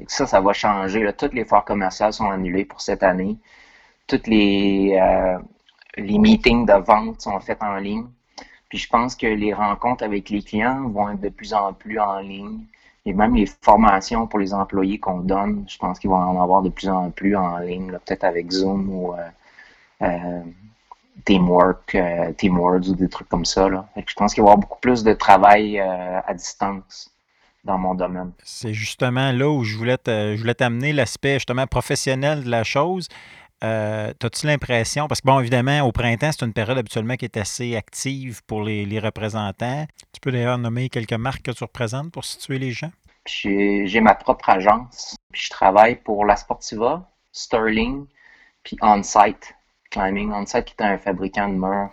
Ça, 0.07 0.27
ça 0.27 0.41
va 0.41 0.53
changer. 0.53 1.11
Toutes 1.19 1.35
les 1.35 1.45
foires 1.45 1.65
commerciales 1.65 2.13
sont 2.13 2.31
annulées 2.31 2.65
pour 2.65 2.81
cette 2.81 3.03
année. 3.03 3.37
Toutes 4.07 4.27
les, 4.27 4.99
les 5.97 6.19
meetings 6.19 6.67
de 6.67 6.75
vente 6.75 7.21
sont 7.21 7.39
faits 7.41 7.63
en 7.63 7.77
ligne. 7.77 8.07
Puis 8.69 8.79
je 8.79 8.89
pense 8.89 9.17
que 9.17 9.27
les 9.27 9.53
rencontres 9.53 10.05
avec 10.05 10.31
les 10.31 10.43
clients 10.43 10.89
vont 10.89 11.11
être 11.11 11.21
de 11.21 11.29
plus 11.29 11.53
en 11.53 11.73
plus 11.73 11.99
en 11.99 12.21
ligne. 12.21 12.61
Et 13.07 13.13
même 13.15 13.35
les 13.35 13.47
formations 13.63 14.27
pour 14.27 14.39
les 14.39 14.53
employés 14.53 14.99
qu'on 14.99 15.21
donne, 15.21 15.65
je 15.69 15.79
pense 15.79 15.99
qu'ils 15.99 16.11
vont 16.11 16.17
en 16.17 16.43
avoir 16.43 16.63
de 16.63 16.69
plus 16.69 16.89
en 16.89 17.11
plus 17.11 17.35
en 17.35 17.59
ligne, 17.59 17.91
peut-être 18.05 18.25
avec 18.25 18.51
Zoom 18.51 18.91
ou 18.91 19.15
euh, 19.15 19.19
euh, 20.03 20.43
Teamwork, 21.25 21.95
euh, 21.95 22.33
ou 22.43 22.95
des 22.95 23.09
trucs 23.09 23.29
comme 23.29 23.47
ça. 23.47 23.69
Je 23.97 24.15
pense 24.15 24.35
qu'il 24.35 24.43
va 24.43 24.49
y 24.49 24.51
avoir 24.51 24.59
beaucoup 24.59 24.81
plus 24.81 25.03
de 25.03 25.15
travail 25.15 25.81
à 25.81 26.35
distance 26.35 27.11
dans 27.65 27.79
mon 27.79 27.95
domaine. 27.95 28.33
C'est 28.43 28.75
justement 28.75 29.33
là 29.33 29.49
où 29.49 29.65
je 29.65 29.77
voulais, 29.77 29.99
je 30.07 30.39
voulais 30.39 30.55
t'amener 30.55 30.93
l'aspect 30.93 31.35
justement 31.35 31.67
professionnel 31.67 32.45
de 32.45 32.51
la 32.51 32.65
chose. 32.65 33.09
Euh, 33.63 34.13
As-tu 34.23 34.47
l'impression, 34.47 35.07
parce 35.07 35.21
que 35.21 35.27
bon, 35.27 35.41
évidemment, 35.41 35.83
au 35.83 35.93
printemps, 35.93 36.31
c'est 36.33 36.45
une 36.45 36.53
période 36.53 36.79
habituellement 36.79 37.17
qui 37.17 37.27
est 37.27 37.37
assez 37.37 37.77
active 37.77 38.43
pour 38.47 38.63
les, 38.63 38.99
représentants. 38.99 39.87
Tu 40.13 40.21
peux 40.21 40.33
d'ailleurs 40.33 40.59
nommer 40.59 40.89
quelques 40.89 41.13
marques 41.13 41.43
que 41.43 41.51
tu 41.51 41.65
représentes 41.65 42.13
pour 42.13 42.25
situer 42.25 42.59
les 42.59 42.71
gens? 42.71 42.91
J'ai 43.27 44.01
ma 44.01 44.15
propre 44.15 44.49
agence. 44.51 45.17
Puis 45.33 45.43
je 45.43 45.51
travaille 45.51 45.97
pour 45.97 46.25
La 46.25 46.37
Sportiva, 46.37 47.09
Sterling, 47.33 48.07
puis 48.63 48.77
Onsite 48.81 49.55
Climbing. 49.91 50.33
Onsite 50.33 50.65
qui 50.65 50.75
est 50.79 50.85
un 50.85 50.99
fabricant 50.99 51.49
de 51.49 51.55
murs 51.55 51.91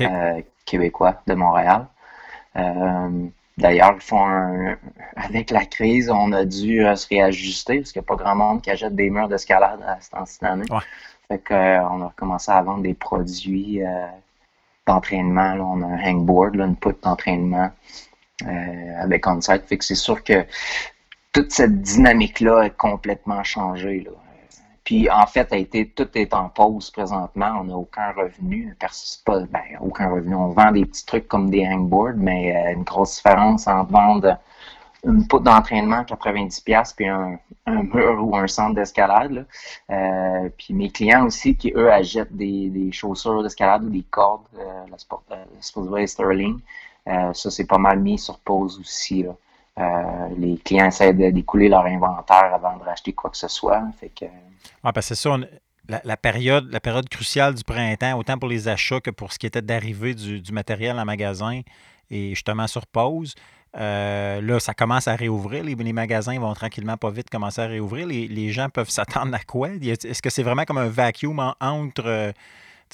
euh, 0.00 0.40
québécois 0.64 1.20
de 1.26 1.34
Montréal. 1.34 1.86
Euh, 2.56 3.26
d'ailleurs, 3.58 3.94
ils 3.96 4.00
font 4.00 4.76
avec 5.16 5.50
la 5.50 5.64
crise, 5.64 6.10
on 6.10 6.32
a 6.32 6.44
dû 6.44 6.84
euh, 6.84 6.96
se 6.96 7.08
réajuster 7.08 7.78
parce 7.78 7.92
qu'il 7.92 8.00
n'y 8.00 8.06
a 8.06 8.08
pas 8.08 8.16
grand 8.16 8.34
monde 8.34 8.62
qui 8.62 8.70
achète 8.70 8.94
des 8.94 9.10
murs 9.10 9.28
d'escalade 9.28 9.80
à 9.86 10.00
ce 10.00 10.10
temps-ci 10.10 10.38
d'année. 10.40 10.66
Fait 11.28 11.38
qu'on 11.38 11.54
euh, 11.54 12.04
a 12.04 12.06
recommencé 12.06 12.50
à 12.50 12.62
vendre 12.62 12.82
des 12.82 12.94
produits 12.94 13.84
euh, 13.84 14.06
d'entraînement. 14.86 15.54
On 15.60 15.82
a 15.82 15.86
un 15.86 16.04
hangboard, 16.04 16.54
là, 16.54 16.66
une 16.66 16.76
poutre 16.76 17.00
d'entraînement 17.02 17.70
avec 19.00 19.26
on-site. 19.26 19.64
Fait 19.66 19.78
que 19.78 19.84
c'est 19.84 19.96
sûr 19.96 20.22
que 20.22 20.46
toute 21.32 21.50
cette 21.50 21.82
dynamique-là 21.82 22.62
est 22.62 22.76
complètement 22.76 23.42
changée. 23.42 24.04
Là. 24.06 24.12
Puis 24.88 25.10
en 25.10 25.26
fait, 25.26 25.52
a 25.52 25.58
été, 25.58 25.86
tout 25.86 26.08
est 26.14 26.32
en 26.32 26.48
pause 26.48 26.90
présentement. 26.90 27.58
On 27.60 27.64
n'a 27.64 27.76
aucun 27.76 28.10
revenu. 28.12 28.74
Pas, 29.26 29.40
ben, 29.40 29.60
aucun 29.82 30.08
revenu. 30.08 30.34
On 30.34 30.48
vend 30.48 30.72
des 30.72 30.86
petits 30.86 31.04
trucs 31.04 31.28
comme 31.28 31.50
des 31.50 31.66
hangboards, 31.66 32.16
mais 32.16 32.72
une 32.72 32.84
grosse 32.84 33.16
différence 33.16 33.68
entre 33.68 33.92
vendre 33.92 34.38
une 35.04 35.26
poutre 35.28 35.44
d'entraînement 35.44 36.04
90$ 36.04 36.94
puis 36.96 37.06
un, 37.06 37.38
mur 37.66 38.26
ou 38.26 38.34
un 38.34 38.46
centre 38.46 38.76
d'escalade. 38.76 39.46
Euh, 39.90 40.48
puis 40.56 40.72
mes 40.72 40.88
clients 40.88 41.26
aussi 41.26 41.54
qui, 41.54 41.70
eux, 41.76 41.92
achètent 41.92 42.34
des, 42.34 42.88
chaussures 42.90 43.42
d'escalade 43.42 43.84
ou 43.84 43.90
des 43.90 44.06
cordes, 44.10 44.46
euh, 44.58 44.86
la, 44.90 44.96
sport, 44.96 45.22
euh, 45.32 46.06
Sterling. 46.06 46.60
Euh, 47.08 47.34
ça, 47.34 47.50
c'est 47.50 47.66
pas 47.66 47.76
mal 47.76 48.00
mis 48.00 48.18
sur 48.18 48.38
pause 48.38 48.80
aussi. 48.80 49.26
Les 50.36 50.56
clients 50.58 50.86
essaient 50.86 51.12
d'écouler 51.12 51.68
leur 51.68 51.86
inventaire 51.86 52.52
avant 52.54 52.76
de 52.76 52.82
racheter 52.82 53.12
quoi 53.12 53.30
que 53.30 53.36
ce 53.36 53.48
soit. 53.48 53.82
Fait 53.98 54.10
que, 54.10 54.26
ah, 54.84 54.92
c'est 55.00 55.14
ça. 55.14 55.36
la, 55.88 56.16
période, 56.16 56.70
la 56.72 56.80
période 56.80 57.08
cruciale 57.08 57.54
du 57.54 57.64
printemps, 57.64 58.18
autant 58.18 58.38
pour 58.38 58.48
les 58.48 58.68
achats 58.68 59.00
que 59.00 59.10
pour 59.10 59.32
ce 59.32 59.38
qui 59.38 59.46
était 59.46 59.62
d'arrivée 59.62 60.14
du, 60.14 60.52
matériel 60.52 60.98
en 60.98 61.04
magasin, 61.04 61.60
est 62.10 62.30
justement 62.30 62.66
sur 62.66 62.86
pause. 62.86 63.34
Euh, 63.76 64.40
là, 64.40 64.60
ça 64.60 64.74
commence 64.74 65.08
à 65.08 65.16
réouvrir. 65.16 65.62
Les, 65.62 65.92
magasins 65.92 66.38
vont 66.38 66.54
tranquillement, 66.54 66.96
pas 66.96 67.10
vite, 67.10 67.28
commencer 67.30 67.60
à 67.60 67.66
réouvrir. 67.66 68.06
Les, 68.06 68.50
gens 68.50 68.68
peuvent 68.68 68.90
s'attendre 68.90 69.34
à 69.34 69.40
quoi? 69.40 69.70
Est-ce 69.70 70.22
que 70.22 70.30
c'est 70.30 70.42
vraiment 70.42 70.64
comme 70.64 70.78
un 70.78 70.88
vacuum 70.88 71.54
entre. 71.60 72.32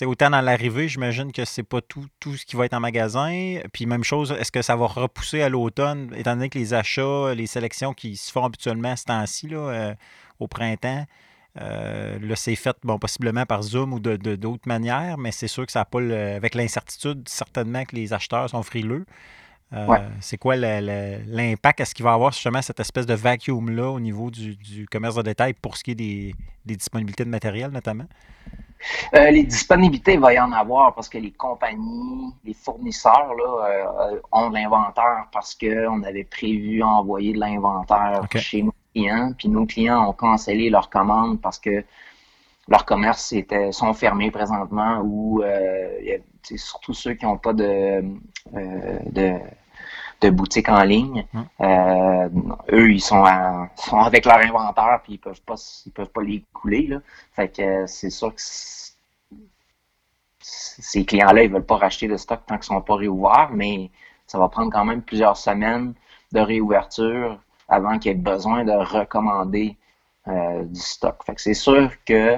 Euh, 0.03 0.07
autant 0.07 0.31
dans 0.31 0.41
l'arrivée, 0.41 0.89
j'imagine 0.89 1.33
que 1.33 1.45
c'est 1.45 1.63
pas 1.63 1.81
tout, 1.81 2.07
tout 2.21 2.37
ce 2.37 2.45
qui 2.45 2.57
va 2.57 2.67
être 2.67 2.75
en 2.75 2.81
magasin. 2.81 3.61
Puis 3.73 3.87
même 3.87 4.05
chose, 4.05 4.33
est-ce 4.33 4.53
que 4.53 4.63
ça 4.63 4.77
va 4.77 4.87
repousser 4.87 5.43
à 5.43 5.49
l'automne, 5.49 6.13
étant 6.17 6.35
donné 6.35 6.49
que 6.49 6.59
les 6.59 6.75
achats, 6.75 7.35
les 7.35 7.47
sélections 7.47 7.93
qui 7.93 8.17
se 8.17 8.33
font 8.33 8.45
habituellement 8.45 8.93
à 8.93 8.97
ce 8.97 9.05
temps-ci, 9.05 9.49
euh, 9.53 9.95
au 10.39 10.49
printemps, 10.49 11.07
là, 11.57 12.37
c'est 12.37 12.57
fait 12.57 12.77
bon, 12.83 12.99
possiblement 12.99 13.47
par 13.47 13.63
Zoom 13.63 13.93
ou 13.93 14.01
de, 14.01 14.17
d'autres 14.35 14.67
manières, 14.67 15.19
mais 15.19 15.31
c'est 15.31 15.47
sûr 15.47 15.65
que 15.65 15.73
ça 15.73 15.81
n'a 15.81 15.85
pas 15.85 16.01
avec 16.01 16.55
l'incertitude, 16.55 17.29
certainement 17.29 17.85
que 17.85 17.95
les 17.95 18.13
acheteurs 18.13 18.51
sont 18.51 18.63
frileux. 18.63 19.07
Euh, 19.75 20.09
c'est 20.21 20.37
quoi 20.37 20.57
l'impact? 20.57 21.81
Est-ce 21.81 21.95
qu'il 21.95 22.05
va 22.05 22.13
y 22.13 22.15
avoir 22.15 22.33
justement 22.33 22.63
cette 22.63 22.81
espèce 22.81 23.07
de 23.07 23.15
vacuum-là 23.15 23.91
au 23.91 24.01
niveau 24.01 24.31
du, 24.31 24.87
commerce 24.91 25.17
de 25.17 25.23
détail 25.23 25.55
pour 25.55 25.77
ce 25.77 25.85
qui 25.85 25.93
est 25.93 25.95
des, 25.95 26.35
disponibilités 26.65 27.25
de 27.25 27.31
matériel 27.31 27.71
notamment? 27.71 28.07
Euh, 29.15 29.31
les 29.31 29.45
disponibilités, 29.45 30.15
il 30.15 30.21
va 30.21 30.33
y 30.35 30.39
en 30.39 30.53
avoir 30.53 30.95
parce 30.95 31.09
que 31.09 31.19
les 31.19 31.31
compagnies, 31.31 32.33
les 32.45 32.55
fournisseurs 32.55 33.35
là, 33.35 33.67
euh, 33.67 34.21
ont 34.33 34.51
de 34.51 34.55
l'inventaire 34.55 35.29
parce 35.33 35.55
qu'on 35.55 36.03
avait 36.03 36.25
prévu 36.25 36.83
envoyer 36.83 37.33
de 37.33 37.41
l'inventaire 37.41 38.27
chez 38.37 38.63
nos 38.63 38.75
clients. 38.95 39.33
Puis 39.37 39.49
nos 39.49 39.67
clients 39.67 40.09
ont 40.09 40.13
cancellé 40.13 40.71
leurs 40.71 40.91
commandes 40.91 41.41
parce 41.41 41.59
que 41.59 41.85
leurs 42.69 42.85
commerces 42.85 43.33
étaient, 43.33 43.73
sont 43.73 43.93
fermés 43.93 44.31
présentement 44.31 45.01
ou 45.05 45.43
surtout 46.43 46.95
ceux 46.95 47.15
qui 47.15 47.25
n'ont 47.25 47.37
pas 47.37 47.53
de, 47.53 48.03
de 48.53 49.39
de 50.25 50.31
boutiques 50.31 50.69
en 50.69 50.83
ligne. 50.83 51.27
Hum. 51.35 51.47
Euh, 51.61 52.29
eux, 52.73 52.93
ils 52.93 53.01
sont, 53.01 53.25
sont 53.77 53.99
avec 53.99 54.25
leur 54.25 54.39
inventaire 54.39 55.01
puis 55.03 55.15
ils 55.15 55.19
peuvent 55.19 55.41
pas 55.43 55.55
ils 55.87 55.93
peuvent 55.93 56.11
pas 56.11 56.23
les 56.23 56.45
couler. 56.53 56.87
Là. 56.87 56.99
Fait 57.33 57.49
que 57.49 57.87
c'est 57.87 58.11
sûr 58.11 58.35
que 58.35 58.41
ces 60.41 61.05
clients-là, 61.05 61.45
ils 61.45 61.51
veulent 61.51 61.65
pas 61.65 61.77
racheter 61.77 62.09
de 62.09 62.17
stock 62.17 62.41
tant 62.47 62.57
qu'ils 62.57 62.65
sont 62.65 62.81
pas 62.81 62.97
réouverts, 62.97 63.51
mais 63.53 63.91
ça 64.27 64.39
va 64.39 64.49
prendre 64.49 64.71
quand 64.71 64.85
même 64.85 65.03
plusieurs 65.03 65.37
semaines 65.37 65.95
de 66.33 66.41
réouverture 66.41 67.39
avant 67.69 67.99
qu'il 67.99 68.13
y 68.13 68.15
ait 68.15 68.19
besoin 68.19 68.65
de 68.65 68.73
recommander 68.73 69.77
euh, 70.29 70.65
du 70.65 70.81
stock. 70.81 71.25
Fait 71.25 71.35
que 71.35 71.41
c'est 71.41 71.55
sûr 71.55 71.91
que 72.05 72.37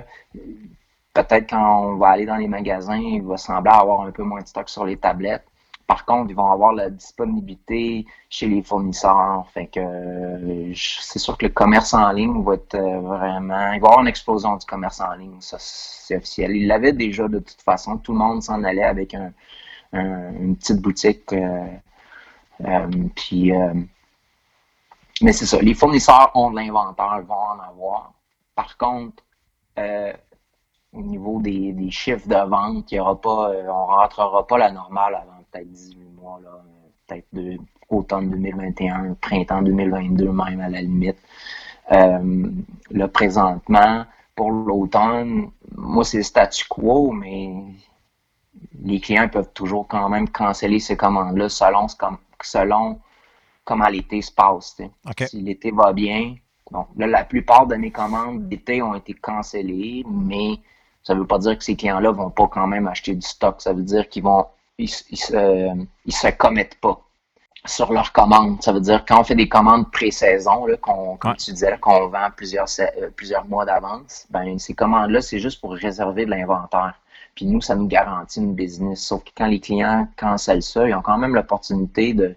peut-être 1.15 1.51
quand 1.51 1.83
on 1.85 1.97
va 1.97 2.09
aller 2.11 2.27
dans 2.27 2.37
les 2.37 2.49
magasins, 2.49 2.99
il 2.99 3.23
va 3.23 3.37
sembler 3.37 3.73
avoir 3.73 4.03
un 4.03 4.11
peu 4.13 4.23
moins 4.23 4.43
de 4.43 4.47
stock 4.47 4.69
sur 4.69 4.85
les 4.85 4.97
tablettes 4.97 5.47
par 5.87 6.05
contre, 6.05 6.31
ils 6.31 6.37
vont 6.37 6.51
avoir 6.51 6.73
la 6.73 6.91
disponibilité 6.91 8.07
chez 8.29 8.49
les 8.49 8.63
fournisseurs. 8.63 9.47
Que 9.73 10.73
c'est 10.75 11.19
sûr 11.19 11.39
que 11.39 11.47
le 11.47 11.53
commerce 11.53 11.95
en 11.95 12.11
ligne 12.13 12.43
va 12.43 12.55
être 12.55 12.77
vraiment. 12.77 13.73
Il 13.73 13.81
va 13.81 13.89
y 13.89 13.91
avoir 13.91 14.01
une 14.01 14.09
explosion 14.09 14.57
du 14.57 14.67
commerce 14.67 15.01
en 15.01 15.15
ligne, 15.15 15.37
c'est 15.41 16.17
officiel. 16.17 16.57
Il 16.57 16.67
l'avait 16.67 16.93
déjà 16.93 17.29
de 17.29 17.39
toute 17.39 17.63
façon. 17.63 17.99
Tout 17.99 18.13
le 18.13 18.19
monde 18.19 18.43
s'en 18.43 18.65
allait 18.65 18.83
avec 18.83 19.15
un, 19.15 19.33
une 19.93 20.57
petite 20.57 20.81
boutique. 20.81 21.35
puis 23.15 23.53
mais 25.23 25.33
c'est 25.33 25.47
ça, 25.47 25.61
les 25.61 25.75
fournisseurs 25.75 26.31
ont 26.35 26.51
de 26.51 26.57
l'inventaire, 26.57 27.23
vont 27.27 27.35
en 27.35 27.59
avoir. 27.61 28.13
Par 28.55 28.77
contre, 28.77 29.23
euh, 29.79 30.13
au 30.93 31.03
niveau 31.03 31.41
des, 31.41 31.91
chiffres 31.91 32.29
de 32.29 32.49
vente, 32.49 32.93
il 32.93 32.97
y 32.97 33.01
aura 33.01 33.21
pas, 33.21 33.51
euh, 33.51 33.63
on 33.69 33.93
ne 33.93 33.97
rentrera 33.97 34.47
pas 34.47 34.59
la 34.59 34.71
normale 34.71 35.15
avant 35.15 35.36
peut-être 35.57 35.73
18 35.73 35.99
mois, 36.21 36.41
peut-être 37.07 37.27
de, 37.33 37.57
automne 37.89 38.31
2021, 38.31 39.15
printemps 39.21 39.63
2022 39.63 40.31
même 40.31 40.61
à 40.61 40.69
la 40.69 40.83
limite. 40.83 41.19
Euh, 41.93 42.51
là, 42.91 43.09
présentement, 43.09 44.05
pour 44.35 44.51
l'automne, 44.51 45.51
moi, 45.77 46.05
c'est 46.05 46.23
statu 46.23 46.67
quo, 46.69 47.13
mais 47.13 47.55
les 48.83 49.01
clients 49.01 49.29
peuvent 49.29 49.53
toujours 49.53 49.87
quand 49.87 50.09
même 50.09 50.29
canceller 50.29 50.81
ces 50.81 50.97
commandes-là 50.97 51.49
selon, 51.49 51.87
selon 52.43 52.99
comment 53.65 53.89
l'été 53.89 54.21
se 54.23 54.33
passe. 54.33 54.81
Si 55.27 55.41
l'été 55.41 55.71
va 55.71 55.93
bien, 55.93 56.35
bon, 56.71 56.87
là, 56.97 57.07
la 57.07 57.25
plupart 57.25 57.67
de 57.67 57.77
mes 57.77 57.91
commandes 57.91 58.49
d'été 58.49 58.83
ont 58.83 58.95
été 58.95 59.15
cancellées, 59.15 60.05
mais 60.11 60.59
ça 61.03 61.15
ne 61.15 61.21
veut 61.21 61.27
pas 61.27 61.39
dire 61.39 61.57
que 61.57 61.63
ces 61.63 61.77
clients-là 61.77 62.11
vont 62.11 62.31
pas 62.31 62.49
quand 62.49 62.67
même 62.67 62.89
acheter 62.89 63.15
du 63.15 63.27
stock. 63.27 63.61
Ça 63.61 63.73
veut 63.73 63.83
dire 63.83 64.09
qu'ils 64.09 64.25
vont 64.25 64.47
ils, 64.79 64.89
se, 64.89 65.87
ils 66.05 66.15
se 66.15 66.29
commettent 66.29 66.79
pas 66.81 67.01
sur 67.65 67.93
leurs 67.93 68.13
commandes. 68.13 68.63
Ça 68.63 68.73
veut 68.73 68.81
dire 68.81 69.05
quand 69.07 69.21
on 69.21 69.25
fait 69.25 69.35
des 69.35 69.49
commandes 69.49 69.91
pré-saison, 69.91 70.67
qu'on, 70.81 71.17
comme 71.17 71.37
tu 71.37 71.53
disais, 71.53 71.77
qu'on 71.81 72.09
vend 72.09 72.29
plusieurs, 72.37 72.67
euh, 72.81 73.11
plusieurs 73.15 73.45
mois 73.47 73.65
d'avance, 73.65 74.27
ben 74.31 74.59
ces 74.59 74.75
commandes-là, 74.75 75.21
c'est 75.21 75.39
juste 75.39 75.61
pour 75.61 75.73
réserver 75.73 76.27
de 76.27 76.31
l'inventaire. 76.31 76.95
Puis 77.35 77.47
nous, 77.47 77.61
ça 77.61 77.75
nous 77.75 77.87
garantit 77.87 78.41
une 78.41 78.55
business. 78.55 79.01
Sauf 79.01 79.25
que 79.25 79.31
quand 79.37 79.47
les 79.47 79.61
clients 79.61 80.09
cancellent 80.17 80.63
ça, 80.63 80.89
ils 80.89 80.95
ont 80.95 81.03
quand 81.03 81.19
même 81.19 81.35
l'opportunité 81.35 82.15
de 82.15 82.35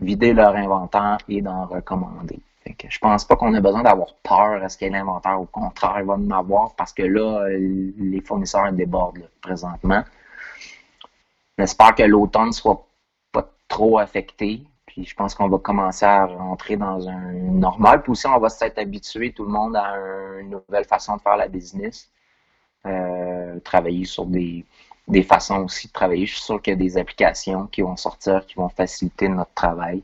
vider 0.00 0.32
leur 0.32 0.56
inventaire 0.56 1.18
et 1.28 1.42
d'en 1.42 1.66
recommander. 1.66 2.40
Fait 2.64 2.72
que 2.72 2.86
je 2.90 2.98
pense 2.98 3.24
pas 3.24 3.36
qu'on 3.36 3.54
ait 3.54 3.60
besoin 3.60 3.82
d'avoir 3.82 4.14
peur 4.22 4.62
à 4.62 4.68
ce 4.68 4.76
qu'il 4.76 4.88
y 4.88 4.90
ait 4.90 4.92
l'inventaire. 4.92 5.40
Au 5.40 5.46
contraire, 5.46 5.96
il 6.00 6.06
va 6.06 6.14
en 6.14 6.30
avoir 6.30 6.74
parce 6.74 6.92
que 6.92 7.02
là, 7.02 7.46
les 7.48 8.20
fournisseurs 8.22 8.72
débordent 8.72 9.28
présentement. 9.40 10.02
J'espère 11.60 11.94
que 11.94 12.02
l'automne 12.02 12.52
soit 12.52 12.86
pas 13.32 13.46
trop 13.68 13.98
affecté. 13.98 14.62
Puis 14.86 15.04
je 15.04 15.14
pense 15.14 15.34
qu'on 15.34 15.48
va 15.48 15.58
commencer 15.58 16.06
à 16.06 16.24
rentrer 16.24 16.78
dans 16.78 17.06
un 17.06 17.32
normal. 17.32 18.02
Puis 18.02 18.12
aussi, 18.12 18.26
on 18.26 18.38
va 18.38 18.48
s'être 18.48 18.78
habitué 18.78 19.32
tout 19.32 19.44
le 19.44 19.50
monde 19.50 19.76
à 19.76 19.94
une 20.40 20.50
nouvelle 20.50 20.86
façon 20.86 21.16
de 21.16 21.20
faire 21.20 21.36
la 21.36 21.48
business. 21.48 22.10
Euh, 22.86 23.60
travailler 23.60 24.06
sur 24.06 24.24
des, 24.24 24.64
des 25.06 25.22
façons 25.22 25.64
aussi 25.64 25.88
de 25.88 25.92
travailler. 25.92 26.24
Je 26.24 26.36
suis 26.36 26.42
sûr 26.42 26.62
qu'il 26.62 26.72
y 26.72 26.76
a 26.76 26.78
des 26.78 26.96
applications 26.96 27.66
qui 27.66 27.82
vont 27.82 27.96
sortir, 27.96 28.46
qui 28.46 28.54
vont 28.54 28.70
faciliter 28.70 29.28
notre 29.28 29.52
travail. 29.52 30.02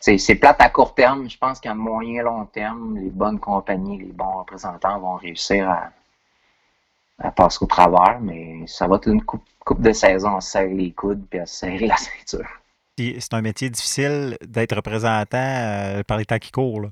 C'est 0.00 0.34
plate 0.36 0.62
à 0.62 0.70
court 0.70 0.94
terme. 0.94 1.28
Je 1.28 1.36
pense 1.36 1.60
qu'à 1.60 1.74
moyen 1.74 2.22
long 2.22 2.46
terme, 2.46 2.96
les 2.96 3.10
bonnes 3.10 3.38
compagnies, 3.38 3.98
les 3.98 4.12
bons 4.12 4.38
représentants 4.38 4.98
vont 4.98 5.16
réussir 5.16 5.68
à, 5.68 5.90
passer 7.36 7.58
au 7.62 7.66
travers, 7.66 8.18
mais 8.20 8.66
ça 8.66 8.86
va 8.86 8.96
être 8.96 9.08
une 9.08 9.22
coupe, 9.22 9.42
de 9.78 9.92
saison 9.92 10.36
à 10.36 10.40
serrer 10.40 10.74
les 10.74 10.90
coudes 10.90 11.24
et 11.32 11.40
à 11.40 11.46
serrer 11.46 11.86
la 11.86 11.96
ceinture. 11.98 12.48
C'est 12.98 13.34
un 13.34 13.40
métier 13.40 13.70
difficile 13.70 14.36
d'être 14.42 14.74
représentant 14.74 15.38
euh, 15.38 16.02
par 16.02 16.18
les 16.18 16.24
temps 16.24 16.38
qui 16.38 16.50
courent. 16.50 16.90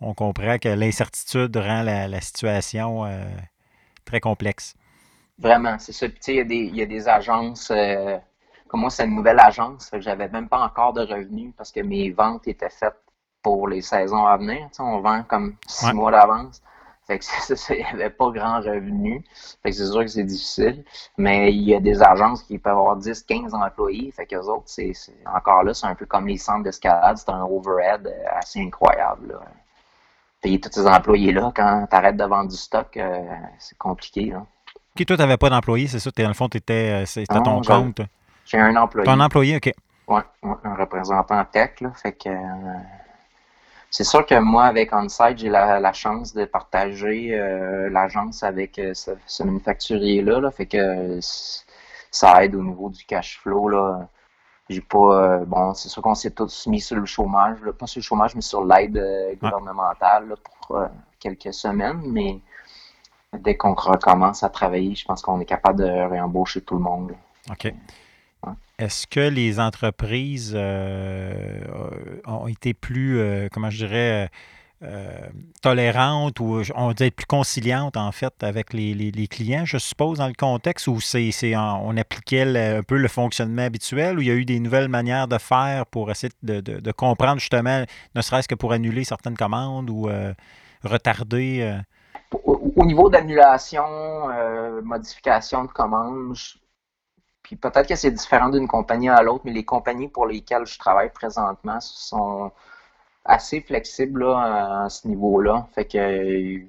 On 0.00 0.14
comprend 0.14 0.58
que 0.58 0.68
l'incertitude 0.68 1.56
rend 1.56 1.82
la, 1.82 2.20
situation 2.20 3.04
euh, 3.04 3.24
très 4.04 4.20
complexe. 4.20 4.74
Vraiment, 5.38 5.78
c'est 5.78 5.92
ça. 5.92 6.06
il 6.28 6.34
y, 6.34 6.40
a 6.40 6.44
des, 6.44 6.56
il 6.56 6.76
y 6.76 6.82
a 6.82 6.86
des 6.86 7.08
agences. 7.08 7.70
Euh, 7.70 8.18
comme 8.68 8.80
moi, 8.80 8.90
c'est 8.90 9.04
une 9.04 9.14
nouvelle 9.14 9.40
agence. 9.40 9.90
J'avais 9.98 10.28
même 10.28 10.48
pas 10.48 10.60
encore 10.60 10.92
de 10.92 11.02
revenus 11.02 11.52
parce 11.56 11.72
que 11.72 11.80
mes 11.80 12.10
ventes 12.10 12.46
étaient 12.48 12.70
faites 12.70 13.02
pour 13.42 13.68
les 13.68 13.82
saisons 13.82 14.24
à 14.24 14.36
venir. 14.36 14.68
on 14.78 15.00
vend 15.00 15.24
comme 15.24 15.56
six 15.66 15.92
mois 15.92 16.12
d'avance. 16.12 16.62
Fait 17.06 17.18
que 17.18 17.24
il 17.74 17.76
n'y 17.76 17.84
avait 17.84 18.10
pas 18.10 18.30
grand 18.30 18.60
revenu. 18.60 19.24
Fait 19.62 19.70
que 19.70 19.76
c'est 19.76 19.86
sûr 19.86 20.00
que 20.00 20.06
c'est 20.06 20.24
difficile. 20.24 20.84
Mais 21.18 21.52
il 21.52 21.62
y 21.62 21.74
a 21.74 21.80
des 21.80 22.02
agences 22.02 22.42
qui 22.44 22.58
peuvent 22.58 22.78
avoir 22.78 22.96
10, 22.96 23.22
15 23.22 23.54
employés. 23.54 24.12
Fait 24.12 24.26
que 24.26 24.36
les 24.36 24.48
autres, 24.48 24.64
c'est, 24.66 24.92
encore 25.26 25.64
là, 25.64 25.74
c'est 25.74 25.86
un 25.86 25.94
peu 25.94 26.06
comme 26.06 26.28
les 26.28 26.38
centres 26.38 26.62
d'escalade. 26.62 27.16
C'est 27.16 27.30
un 27.30 27.42
overhead 27.42 28.12
assez 28.30 28.60
incroyable. 28.60 29.38
Payer 30.40 30.60
tous 30.60 30.72
ces 30.72 30.86
employés-là 30.86 31.52
quand 31.54 31.86
tu 31.88 31.96
arrêtes 31.96 32.16
de 32.16 32.24
vendre 32.24 32.50
du 32.50 32.56
stock, 32.56 32.96
euh, 32.96 33.20
c'est 33.58 33.78
compliqué. 33.78 34.26
Là. 34.26 34.44
Toi, 34.94 35.04
tu 35.04 35.14
n'avais 35.14 35.36
pas 35.36 35.50
d'employé, 35.50 35.86
c'est 35.86 35.98
ça? 36.00 36.10
Dans 36.16 36.28
le 36.28 36.34
fond, 36.34 36.48
tu 36.48 36.58
étais, 36.58 37.04
euh, 37.04 37.22
à 37.28 37.40
ton 37.40 37.62
compte. 37.62 38.00
J'ai 38.44 38.58
un 38.58 38.74
employé. 38.76 39.06
Ton 39.06 39.20
employé, 39.20 39.56
OK. 39.56 39.72
Oui, 40.08 40.20
un 40.42 40.74
représentant 40.74 41.44
tech. 41.44 41.80
Là, 41.80 41.92
fait 41.94 42.12
que, 42.12 42.28
euh, 42.28 42.78
c'est 43.92 44.04
sûr 44.04 44.24
que 44.24 44.38
moi, 44.38 44.64
avec 44.64 44.92
OnSite, 44.92 45.36
j'ai 45.36 45.50
la, 45.50 45.92
chance 45.92 46.32
de 46.32 46.46
partager 46.46 47.38
euh, 47.38 47.90
l'agence 47.90 48.42
avec 48.42 48.80
ce, 48.94 49.42
manufacturier-là. 49.42 50.40
Là, 50.40 50.50
fait 50.50 50.66
que 50.66 51.20
ça 51.20 52.42
aide 52.42 52.54
au 52.54 52.62
niveau 52.62 52.88
du 52.88 53.04
cash 53.04 53.38
flow. 53.38 53.68
Là. 53.68 54.08
J'ai 54.70 54.80
pas. 54.80 55.40
bon, 55.46 55.74
c'est 55.74 55.90
sûr 55.90 56.02
qu'on 56.02 56.14
s'est 56.14 56.30
tous 56.30 56.66
mis 56.68 56.80
sur 56.80 56.96
le 56.96 57.04
chômage. 57.04 57.58
pas 57.78 57.86
sur 57.86 58.00
le 58.00 58.04
chômage, 58.04 58.34
mais 58.34 58.40
sur 58.40 58.64
l'aide 58.64 58.98
gouvernementale 59.40 60.36
pour 60.42 60.80
quelques 61.20 61.52
semaines. 61.52 62.00
Mais 62.06 62.40
dès 63.38 63.58
qu'on 63.58 63.74
recommence 63.74 64.42
à 64.42 64.48
travailler, 64.48 64.94
je 64.94 65.04
pense 65.04 65.20
qu'on 65.20 65.38
est 65.40 65.44
capable 65.44 65.80
de 65.80 65.84
réembaucher 65.84 66.62
tout 66.62 66.76
le 66.76 66.80
monde. 66.80 67.12
OK. 67.50 67.72
Est-ce 68.82 69.06
que 69.06 69.20
les 69.20 69.60
entreprises 69.60 70.54
euh, 70.56 71.60
ont 72.26 72.48
été 72.48 72.74
plus, 72.74 73.18
euh, 73.18 73.48
comment 73.52 73.70
je 73.70 73.86
dirais, 73.86 74.30
euh, 74.82 75.20
tolérantes 75.60 76.40
ou 76.40 76.62
on 76.74 76.92
dit 76.92 77.12
plus 77.12 77.26
conciliantes 77.26 77.96
en 77.96 78.10
fait 78.10 78.42
avec 78.42 78.72
les, 78.72 79.28
clients, 79.28 79.64
je 79.64 79.78
suppose, 79.78 80.18
dans 80.18 80.26
le 80.26 80.34
contexte 80.34 80.88
où 80.88 81.00
c'est, 81.00 81.30
on 81.56 81.96
appliquait 81.96 82.42
un 82.78 82.82
peu 82.82 82.96
le 82.96 83.06
fonctionnement 83.06 83.62
habituel, 83.62 84.18
où 84.18 84.20
il 84.20 84.26
y 84.26 84.30
a 84.32 84.34
eu 84.34 84.44
des 84.44 84.58
nouvelles 84.58 84.88
manières 84.88 85.28
de 85.28 85.38
faire 85.38 85.86
pour 85.86 86.10
essayer 86.10 86.32
de, 86.42 86.90
comprendre 86.90 87.38
justement, 87.38 87.84
ne 88.16 88.20
serait-ce 88.20 88.48
que 88.48 88.56
pour 88.56 88.72
annuler 88.72 89.04
certaines 89.04 89.36
commandes 89.36 89.90
ou 89.90 90.10
retarder 90.82 91.78
au 92.34 92.84
niveau 92.84 93.08
d'annulation, 93.08 93.84
modification 94.82 95.66
de 95.66 95.70
commandes, 95.70 96.34
puis 97.42 97.56
peut-être 97.56 97.88
que 97.88 97.96
c'est 97.96 98.10
différent 98.10 98.48
d'une 98.48 98.68
compagnie 98.68 99.08
à 99.08 99.22
l'autre, 99.22 99.42
mais 99.44 99.52
les 99.52 99.64
compagnies 99.64 100.08
pour 100.08 100.26
lesquelles 100.26 100.66
je 100.66 100.78
travaille 100.78 101.10
présentement 101.10 101.80
sont 101.80 102.52
assez 103.24 103.60
flexibles 103.60 104.24
à, 104.24 104.88
ce 104.88 105.08
niveau-là. 105.08 105.66
Fait 105.74 105.84
que 105.84 106.60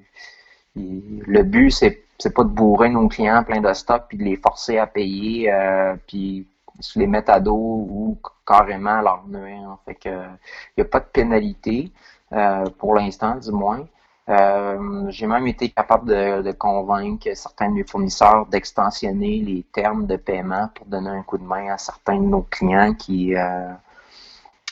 le 0.75 1.43
but, 1.43 1.71
c'est 1.71 2.03
c'est 2.19 2.33
pas 2.33 2.43
de 2.43 2.49
bourrer 2.49 2.89
nos 2.89 3.07
clients 3.09 3.43
plein 3.43 3.59
de 3.59 3.73
stock 3.73 4.05
puis 4.07 4.17
de 4.17 4.23
les 4.23 4.37
forcer 4.37 4.77
à 4.77 4.87
payer 4.87 5.51
euh, 5.51 5.95
puis 6.07 6.47
se 6.79 6.97
les 6.99 7.07
mettre 7.07 7.31
à 7.31 7.39
dos 7.39 7.55
ou 7.89 8.17
carrément 8.45 9.01
leur 9.01 9.23
nuire. 9.27 9.77
Fait 9.85 9.95
que 9.95 10.09
il 10.09 10.77
n'y 10.77 10.81
a 10.83 10.85
pas 10.85 10.99
de 10.99 11.05
pénalité 11.05 11.91
euh, 12.31 12.65
pour 12.77 12.95
l'instant 12.95 13.35
du 13.35 13.51
moins. 13.51 13.85
Euh, 14.29 15.09
j'ai 15.09 15.27
même 15.27 15.47
été 15.47 15.69
capable 15.69 16.07
de, 16.43 16.51
convaincre 16.53 17.27
certains 17.35 17.69
de 17.69 17.75
mes 17.75 17.83
fournisseurs 17.83 18.45
d'extensionner 18.45 19.39
les 19.39 19.63
termes 19.63 20.07
de 20.07 20.15
paiement 20.15 20.69
pour 20.73 20.85
donner 20.85 21.09
un 21.09 21.23
coup 21.23 21.37
de 21.37 21.43
main 21.43 21.73
à 21.73 21.77
certains 21.77 22.17
de 22.17 22.25
nos 22.25 22.43
clients 22.43 22.93
qui, 22.93 23.35
euh, 23.35 23.73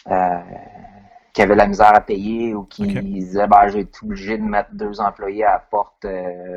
euh, 0.09 0.39
qui 1.33 1.41
avaient 1.41 1.55
la 1.55 1.67
misère 1.67 1.93
à 1.93 1.99
payer 1.99 2.55
ou 2.55 2.63
qui 2.63 2.87
disaient 2.87 3.47
ben, 3.47 3.67
j'ai 3.67 3.79
été 3.81 3.99
obligé 4.03 4.37
de 4.37 4.43
mettre 4.43 4.69
deux 4.73 5.01
employés 5.01 5.43
à 5.43 5.53
la 5.53 5.59
porte 5.59 6.05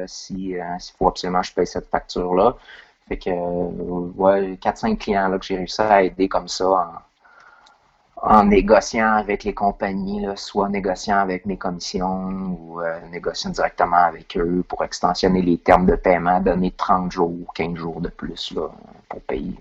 si 0.06 0.54
s'il 0.78 0.96
faut 0.96 1.08
absolument 1.08 1.40
que 1.40 1.48
je 1.48 1.54
paye 1.54 1.66
cette 1.66 1.88
facture-là. 1.90 2.56
Fait 3.08 3.18
que 3.18 3.30
ouais, 3.30 4.54
4-5 4.62 4.98
clients 4.98 5.28
là, 5.28 5.38
que 5.38 5.44
j'ai 5.44 5.56
réussi 5.56 5.80
à 5.82 6.02
aider 6.02 6.28
comme 6.28 6.48
ça 6.48 6.68
en, 6.70 6.92
en 8.26 8.44
négociant 8.44 9.12
avec 9.12 9.44
les 9.44 9.52
compagnies, 9.52 10.26
soit 10.36 10.70
négociant 10.70 11.18
avec 11.18 11.44
mes 11.44 11.58
commissions 11.58 12.56
ou 12.58 12.80
euh, 12.80 12.98
négociant 13.12 13.50
directement 13.50 13.98
avec 13.98 14.36
eux 14.38 14.64
pour 14.66 14.82
extensionner 14.82 15.42
les 15.42 15.58
termes 15.58 15.84
de 15.84 15.94
paiement, 15.94 16.40
donner 16.40 16.70
30 16.70 17.12
jours, 17.12 17.52
15 17.54 17.74
jours 17.74 18.00
de 18.00 18.08
plus 18.08 18.52
là, 18.54 18.68
pour 19.10 19.20
payer. 19.22 19.54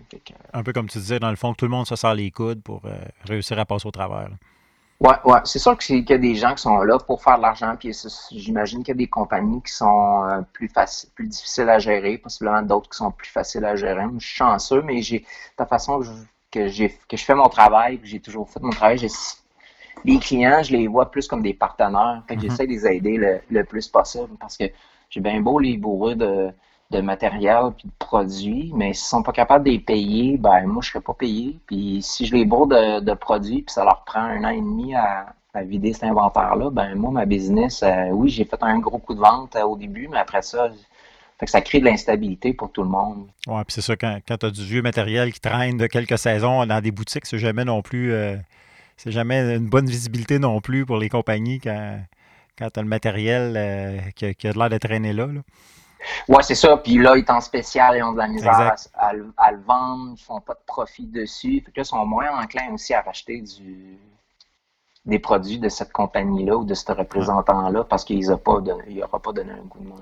Un 0.54 0.64
peu 0.64 0.72
comme 0.72 0.88
tu 0.88 0.98
disais, 0.98 1.20
dans 1.20 1.30
le 1.30 1.36
fond, 1.36 1.52
que 1.52 1.58
tout 1.58 1.66
le 1.66 1.72
monde 1.72 1.88
se 1.88 1.98
sert 1.98 2.14
les 2.14 2.32
coudes 2.32 2.64
pour 2.64 2.82
euh, 2.86 2.96
réussir 3.26 3.60
à 3.60 3.66
passer 3.66 3.86
au 3.86 3.92
travers. 3.92 4.30
Oui, 5.02 5.12
ouais. 5.26 5.40
c'est 5.44 5.60
sûr 5.60 5.78
qu'il 5.78 6.10
y 6.10 6.14
a 6.14 6.18
des 6.18 6.36
gens 6.36 6.56
qui 6.56 6.62
sont 6.62 6.78
là 6.84 6.98
pour 6.98 7.22
faire 7.22 7.36
de 7.36 7.42
l'argent, 7.42 7.76
puis 7.78 7.92
j'imagine 8.32 8.80
qu'il 8.84 8.94
y 8.94 8.98
a 8.98 8.98
des 8.98 9.08
compagnies 9.08 9.62
qui 9.62 9.74
sont 9.74 10.24
euh, 10.24 10.40
plus 10.54 10.70
faciles, 10.70 11.10
plus 11.14 11.28
difficiles 11.28 11.68
à 11.68 11.80
gérer, 11.80 12.18
possiblement 12.18 12.62
d'autres 12.62 12.90
qui 12.90 12.98
sont 12.98 13.12
plus 13.12 13.28
faciles 13.28 13.66
à 13.66 13.76
gérer. 13.76 14.06
Je 14.18 14.26
suis 14.26 14.38
chanceux, 14.38 14.82
mais 14.84 15.02
j'ai 15.02 15.20
de 15.20 15.26
toute 15.58 15.68
façon, 15.68 16.02
je 16.02 16.12
que 16.54 16.68
j'ai 16.68 16.90
que 17.10 17.18
je 17.18 17.26
fais 17.26 17.36
mon 17.36 17.50
travail, 17.50 18.00
que 18.00 18.08
j'ai 18.08 18.20
toujours 18.20 18.50
fait 18.50 18.62
mon 18.62 18.70
travail, 18.70 18.98
les 20.06 20.20
clients, 20.20 20.62
je 20.64 20.72
les 20.72 20.88
vois 20.88 21.10
plus 21.12 21.28
comme 21.28 21.42
des 21.42 21.54
partenaires. 21.54 22.24
Fait 22.28 22.36
que 22.36 22.42
mm-hmm. 22.42 22.44
j'essaie 22.44 22.68
de 22.68 22.72
les 22.72 22.88
aider 22.88 23.42
le, 23.50 23.64
plus 23.64 23.88
possible 23.88 24.36
parce 24.40 24.58
que 24.58 24.66
j'ai 25.10 25.20
bien 25.20 25.42
beau 25.42 25.60
les 25.60 25.78
bourreux 25.78 26.16
de, 26.16 26.52
de 26.92 27.02
matériel 27.02 27.72
puis 27.78 27.88
de 27.88 27.94
produits, 27.98 28.72
mais 28.76 28.94
s'ils 28.94 29.08
sont 29.08 29.24
pas 29.24 29.32
capables 29.32 29.66
de 29.66 29.72
les 29.72 29.80
payer, 29.80 30.38
ben 30.38 30.66
moi 30.68 30.82
je 30.82 30.90
serais 30.90 31.02
pas 31.02 31.14
payé. 31.14 31.58
Puis 31.68 32.02
si 32.02 32.26
je 32.26 32.36
les 32.36 32.46
bourre 32.46 32.68
de, 32.68 33.00
de 33.00 33.14
produits 33.14 33.64
puis 33.64 33.74
ça 33.74 33.84
leur 33.84 34.04
prend 34.04 34.22
un 34.22 34.44
an 34.44 34.50
et 34.50 34.62
demi 34.62 34.96
à, 34.96 35.34
à 35.54 35.64
vider 35.64 35.94
cet 35.94 36.06
inventaire-là, 36.06 36.70
ben 36.72 36.96
moi, 36.96 37.12
ma 37.12 37.26
business, 37.26 37.84
euh, 37.84 38.10
oui, 38.10 38.30
j'ai 38.30 38.46
fait 38.46 38.62
un 38.62 38.80
gros 38.80 38.98
coup 38.98 39.14
de 39.14 39.20
vente 39.20 39.56
euh, 39.56 39.64
au 39.64 39.78
début, 39.78 40.08
mais 40.08 40.18
après 40.18 40.42
ça, 40.42 40.70
fait 41.44 41.46
que 41.46 41.52
ça 41.52 41.62
crée 41.62 41.80
de 41.80 41.86
l'instabilité 41.86 42.54
pour 42.54 42.72
tout 42.72 42.84
le 42.84 42.90
monde. 42.90 43.28
Oui, 43.48 43.62
puis 43.66 43.74
c'est 43.74 43.82
ça, 43.82 43.98
quand, 43.98 44.20
quand 44.26 44.38
tu 44.38 44.46
as 44.46 44.52
du 44.52 44.64
vieux 44.64 44.82
matériel 44.82 45.34
qui 45.34 45.42
traîne 45.42 45.76
de 45.76 45.88
quelques 45.88 46.18
saisons 46.18 46.66
dans 46.66 46.82
des 46.82 46.92
boutiques, 46.92 47.26
c'est 47.26 47.38
jamais 47.38 47.66
non 47.66 47.82
plus 47.82 48.14
euh, 48.14 48.38
c'est 48.96 49.12
jamais 49.12 49.56
une 49.56 49.68
bonne 49.68 49.88
visibilité 49.88 50.40
non 50.40 50.62
plus 50.62 50.86
pour 50.86 50.98
les 50.98 51.10
compagnies 51.10 51.60
quand, 51.60 52.00
quand 52.58 52.70
tu 52.70 52.80
as 52.80 52.84
le 52.84 52.88
matériel 52.88 54.14
qui, 54.16 54.26
a, 54.26 54.54
de 54.54 54.58
l'air 54.58 54.70
de 54.70 54.78
traîner 54.78 55.12
là. 55.12 55.28
Oui, 56.30 56.38
c'est 56.42 56.56
ça. 56.56 56.78
Puis 56.78 56.98
là, 56.98 57.16
ils 57.18 57.26
sont 57.26 57.34
en 57.34 57.42
spécial, 57.42 57.98
ils 57.98 58.04
ont 58.04 58.14
de 58.14 58.18
la 58.18 58.28
misère 58.28 58.76
à, 58.94 59.14
le 59.14 59.62
vendre, 59.66 60.14
ils 60.18 60.24
font 60.24 60.42
pas 60.42 60.54
de 60.54 60.64
profit 60.66 61.08
dessus. 61.08 61.62
Fait 61.66 61.72
que 61.72 61.80
là, 61.80 61.84
ils 61.84 61.86
sont 61.86 62.06
moins 62.06 62.42
enclins 62.42 62.72
aussi 62.74 62.94
à 62.94 63.02
racheter 63.02 63.42
du, 63.42 63.98
des 65.06 65.20
produits 65.20 65.60
de 65.60 65.70
cette 65.70 65.92
compagnie-là 65.92 66.58
ou 66.58 66.64
de 66.64 66.74
ce 66.74 66.92
représentant-là 66.92 67.84
parce 67.84 68.06
qu'il 68.06 68.20
n'aura 68.20 68.38
pas, 68.38 69.20
pas 69.20 69.32
donné 69.34 69.52
un 69.52 69.68
coup 69.68 69.80
de 69.80 69.88
main. 69.90 69.96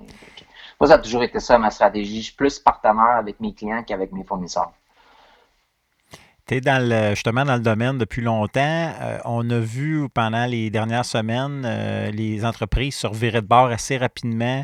Moi, 0.81 0.87
ça 0.87 0.95
a 0.95 0.97
toujours 0.97 1.21
été 1.21 1.39
ça 1.39 1.59
ma 1.59 1.69
stratégie. 1.69 2.21
Je 2.21 2.25
suis 2.25 2.35
plus 2.35 2.57
partenaire 2.57 3.15
avec 3.15 3.39
mes 3.39 3.53
clients 3.53 3.83
qu'avec 3.83 4.11
mes 4.11 4.23
fournisseurs. 4.23 4.71
Tu 6.47 6.55
es 6.55 6.61
dans 6.61 7.13
justement 7.13 7.45
dans 7.45 7.53
le 7.53 7.61
domaine 7.61 7.99
depuis 7.99 8.23
longtemps. 8.23 8.91
Euh, 8.99 9.19
on 9.25 9.47
a 9.51 9.59
vu 9.59 10.09
pendant 10.09 10.47
les 10.47 10.71
dernières 10.71 11.05
semaines 11.05 11.61
euh, 11.65 12.09
les 12.09 12.43
entreprises 12.43 12.95
se 12.95 13.05
revirer 13.05 13.41
de 13.41 13.45
bord 13.45 13.67
assez 13.67 13.95
rapidement 13.95 14.63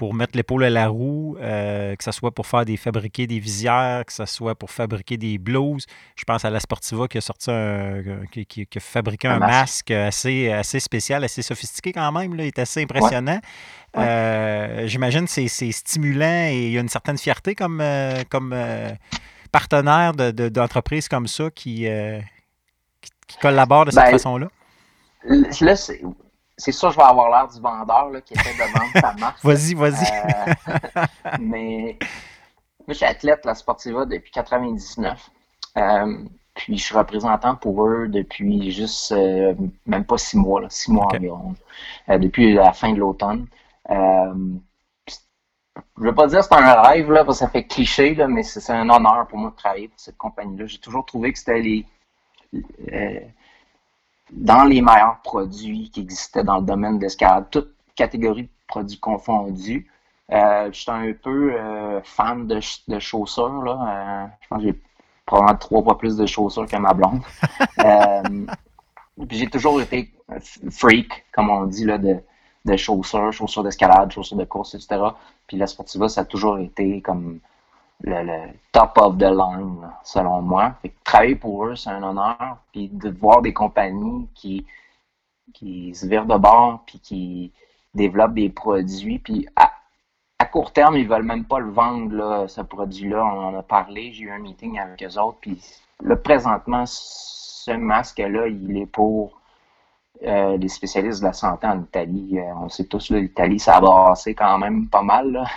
pour 0.00 0.14
mettre 0.14 0.34
l'épaule 0.34 0.64
à 0.64 0.70
la 0.70 0.88
roue, 0.88 1.36
euh, 1.42 1.94
que 1.94 2.02
ce 2.02 2.10
soit 2.10 2.30
pour 2.30 2.46
faire 2.46 2.64
des 2.64 2.78
fabriquer 2.78 3.26
des 3.26 3.38
visières, 3.38 4.02
que 4.06 4.14
ce 4.14 4.24
soit 4.24 4.54
pour 4.54 4.70
fabriquer 4.70 5.18
des 5.18 5.36
blouses. 5.36 5.84
Je 6.16 6.24
pense 6.24 6.42
à 6.46 6.48
la 6.48 6.58
Sportiva 6.58 7.06
qui 7.06 7.18
a 7.18 7.20
sorti 7.20 7.50
un, 7.50 8.00
qui, 8.30 8.66
a 8.74 8.80
fabriqué 8.80 9.28
un, 9.28 9.38
masque. 9.38 9.90
assez, 9.90 10.50
assez 10.50 10.80
spécial, 10.80 11.22
assez 11.22 11.42
sophistiqué 11.42 11.92
quand 11.92 12.10
même. 12.12 12.34
Là. 12.34 12.44
Il 12.44 12.46
est 12.46 12.58
assez 12.58 12.82
impressionnant. 12.82 13.40
Euh, 13.98 14.86
j'imagine 14.86 15.26
que 15.26 15.48
c'est 15.48 15.72
stimulant 15.72 16.48
et 16.48 16.68
il 16.68 16.72
y 16.72 16.78
a 16.78 16.80
une 16.80 16.88
certaine 16.88 17.18
fierté 17.18 17.54
comme, 17.54 17.82
euh, 17.82 18.22
comme 18.30 18.56
partenaire 19.52 20.14
d'entreprises 20.14 21.08
comme 21.08 21.26
ça 21.26 21.50
qui, 21.50 21.86
qui, 23.02 23.36
collaborent 23.42 23.84
de 23.84 23.90
cette 23.90 24.02
ben, 24.04 24.12
façon-là. 24.12 24.48
Là, 25.24 25.76
c'est 26.60 26.72
sûr, 26.72 26.90
je 26.90 26.96
vais 26.96 27.02
avoir 27.02 27.30
l'air 27.30 27.48
du 27.48 27.60
vendeur 27.60 28.10
là, 28.10 28.20
qui 28.20 28.34
essaie 28.34 28.52
de 28.52 28.78
vendre 28.78 28.92
sa 29.00 29.12
marque. 29.18 29.42
vas-y, 29.42 29.74
vas-y. 29.74 30.06
Euh, 30.12 31.04
mais 31.40 31.96
moi, 32.00 32.88
je 32.88 32.94
suis 32.94 33.06
athlète 33.06 33.44
la 33.44 33.54
Sportiva 33.54 34.04
depuis 34.04 34.30
99. 34.30 35.30
Euh, 35.76 36.18
puis 36.54 36.76
je 36.76 36.84
suis 36.84 36.94
représentant 36.94 37.56
pour 37.56 37.86
eux 37.86 38.08
depuis 38.08 38.70
juste 38.72 39.12
euh, 39.12 39.54
même 39.86 40.04
pas 40.04 40.18
six 40.18 40.36
mois, 40.36 40.62
six 40.68 40.90
mois 40.92 41.06
environ. 41.06 41.54
depuis 42.08 42.52
la 42.52 42.72
fin 42.72 42.92
de 42.92 42.98
l'automne. 42.98 43.46
je 43.88 43.94
veux 45.96 46.14
pas 46.14 46.26
dire 46.26 46.40
que 46.40 46.44
c'est 46.44 46.54
un 46.54 46.82
rêve, 46.82 47.10
là, 47.10 47.24
parce 47.24 47.38
que 47.38 47.44
ça 47.46 47.50
fait 47.50 47.64
cliché, 47.64 48.14
là, 48.14 48.28
mais 48.28 48.42
c'est 48.42 48.72
un 48.72 48.90
honneur 48.90 49.26
pour 49.28 49.38
moi 49.38 49.50
de 49.50 49.56
travailler 49.56 49.88
pour 49.88 49.98
cette 49.98 50.18
compagnie-là. 50.18 50.66
J'ai 50.66 50.78
toujours 50.78 51.06
trouvé 51.06 51.32
que 51.32 51.38
c'était 51.38 51.60
les 51.60 51.86
dans 54.32 54.64
les 54.64 54.80
meilleurs 54.80 55.20
produits 55.22 55.90
qui 55.90 56.00
existaient 56.00 56.44
dans 56.44 56.58
le 56.58 56.64
domaine 56.64 56.98
de 56.98 57.02
l'escalade, 57.02 57.46
toutes 57.50 57.74
catégories 57.94 58.44
de 58.44 58.48
produits 58.66 58.98
confondus. 58.98 59.86
Euh, 60.32 60.70
je 60.72 60.80
suis 60.80 60.90
un 60.90 61.12
peu 61.12 61.52
euh, 61.54 62.00
fan 62.04 62.46
de, 62.46 62.60
de, 62.88 62.98
chaussures. 62.98 63.62
Là. 63.62 63.72
Euh, 63.88 64.26
je 64.40 64.48
pense 64.48 64.58
que 64.58 64.64
j'ai 64.64 64.80
probablement 65.26 65.58
trois 65.58 65.82
fois 65.82 65.98
plus 65.98 66.16
de 66.16 66.26
chaussures 66.26 66.66
que 66.66 66.76
ma 66.76 66.94
blonde. 66.94 67.20
j'ai 69.30 69.46
toujours 69.48 69.80
été 69.80 70.12
freak, 70.70 71.24
comme 71.32 71.50
on 71.50 71.66
dit, 71.66 71.84
là, 71.84 71.98
de, 71.98 72.16
de 72.64 72.76
chaussures, 72.76 73.32
chaussures 73.32 73.64
d'escalade, 73.64 74.12
chaussures 74.12 74.36
de 74.36 74.44
course, 74.44 74.74
etc. 74.74 75.00
Puis 75.46 75.56
la 75.56 75.66
Sportiva, 75.66 76.08
ça 76.08 76.20
a 76.20 76.24
toujours 76.24 76.58
été 76.58 77.00
comme 77.00 77.40
le, 78.02 78.48
top 78.72 78.96
of 78.96 79.18
the 79.18 79.22
line, 79.22 79.88
selon 80.04 80.42
moi. 80.42 80.74
Fait 80.82 80.92
travailler 81.04 81.36
pour 81.36 81.66
eux, 81.66 81.76
c'est 81.76 81.90
un 81.90 82.02
honneur. 82.02 82.58
Puis 82.72 82.88
de 82.88 83.10
voir 83.10 83.42
des 83.42 83.52
compagnies 83.52 84.28
qui, 84.34 84.66
qui 85.52 85.94
se 85.94 86.06
virent 86.06 86.26
de 86.26 86.36
bord, 86.36 86.82
puis 86.86 86.98
qui 86.98 87.52
développent 87.94 88.34
des 88.34 88.50
produits, 88.50 89.18
puis 89.18 89.46
à, 89.56 89.70
court 90.46 90.72
terme, 90.72 90.96
ils 90.96 91.08
veulent 91.08 91.22
même 91.22 91.44
pas 91.44 91.60
le 91.60 91.70
vendre, 91.70 92.12
là, 92.12 92.48
ce 92.48 92.60
produit-là. 92.60 93.24
On 93.24 93.54
en 93.54 93.58
a 93.58 93.62
parlé, 93.62 94.12
j'ai 94.12 94.24
eu 94.24 94.30
un 94.32 94.40
meeting 94.40 94.80
avec 94.80 95.00
eux 95.02 95.18
autres, 95.18 95.38
puis 95.40 95.62
le 96.02 96.20
présentement, 96.20 96.84
ce 96.86 97.70
masque-là, 97.70 98.48
il 98.48 98.76
est 98.76 98.86
pour 98.86 99.39
euh, 100.22 100.58
les 100.58 100.68
spécialistes 100.68 101.20
de 101.20 101.26
la 101.26 101.32
santé 101.32 101.66
en 101.66 101.80
Italie. 101.80 102.38
Euh, 102.38 102.54
on 102.56 102.68
sait 102.68 102.84
tous, 102.84 103.10
l'Italie, 103.10 103.58
ça 103.58 103.76
a 103.76 103.80
brassé 103.80 104.34
quand 104.34 104.58
même 104.58 104.88
pas 104.88 105.02
mal. 105.02 105.46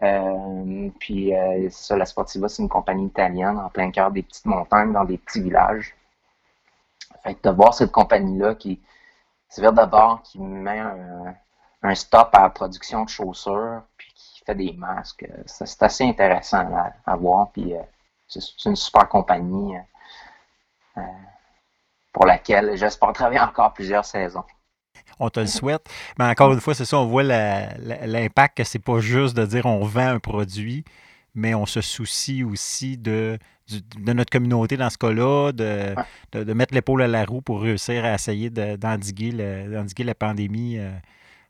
Euh, 0.00 0.90
puis 1.00 1.32
ça, 1.70 1.96
la 1.96 2.06
Sportiva, 2.06 2.48
c'est 2.48 2.62
une 2.62 2.68
compagnie 2.68 3.06
italienne 3.06 3.58
en 3.58 3.68
plein 3.68 3.90
cœur 3.90 4.12
des 4.12 4.22
petites 4.22 4.46
montagnes, 4.46 4.92
dans 4.92 5.04
des 5.04 5.18
petits 5.18 5.42
villages. 5.42 5.96
Fait 7.24 7.36
de 7.42 7.50
voir 7.50 7.74
cette 7.74 7.90
compagnie-là 7.90 8.54
qui, 8.54 8.80
c'est 9.48 9.60
vers 9.60 9.72
d'abord, 9.72 10.22
qui 10.22 10.38
met 10.38 10.78
un, 11.82 11.94
stop 11.96 12.28
à 12.32 12.42
la 12.42 12.50
production 12.50 13.02
de 13.06 13.08
chaussures, 13.08 13.82
puis 13.96 14.12
qui 14.14 14.44
fait 14.44 14.54
des 14.54 14.72
masques, 14.74 15.28
c'est 15.46 15.82
assez 15.82 16.04
intéressant 16.04 16.64
à, 17.04 17.16
voir. 17.16 17.50
Puis 17.50 17.74
c'est 18.28 18.66
une 18.66 18.76
super 18.76 19.08
compagnie 19.08 19.74
pour 22.12 22.26
laquelle 22.26 22.76
j'espère 22.76 23.12
travailler 23.12 23.40
encore 23.40 23.72
plusieurs 23.72 24.04
saisons. 24.04 24.44
On 25.20 25.30
te 25.30 25.40
le 25.40 25.46
souhaite. 25.46 25.88
Mais 26.18 26.26
encore 26.26 26.52
une 26.52 26.60
fois, 26.60 26.74
c'est 26.74 26.84
ça, 26.84 26.98
on 26.98 27.06
voit 27.06 27.22
l'impact 27.22 28.58
que 28.58 28.64
c'est 28.64 28.78
pas 28.78 29.00
juste 29.00 29.36
de 29.36 29.44
dire 29.44 29.66
on 29.66 29.84
vend 29.84 30.08
un 30.08 30.18
produit, 30.18 30.84
mais 31.34 31.54
on 31.54 31.66
se 31.66 31.80
soucie 31.80 32.44
aussi 32.44 32.96
de, 32.96 33.38
de 33.68 34.12
notre 34.12 34.30
communauté 34.30 34.76
dans 34.76 34.90
ce 34.90 34.98
cas-là, 34.98 35.52
de, 35.52 35.94
de, 36.32 36.52
mettre 36.52 36.74
l'épaule 36.74 37.02
à 37.02 37.08
la 37.08 37.24
roue 37.24 37.42
pour 37.42 37.62
réussir 37.62 38.04
à 38.04 38.14
essayer 38.14 38.50
d'endiguer 38.50 39.32
la 39.32 40.14
pandémie 40.14 40.78
euh, 40.78 40.90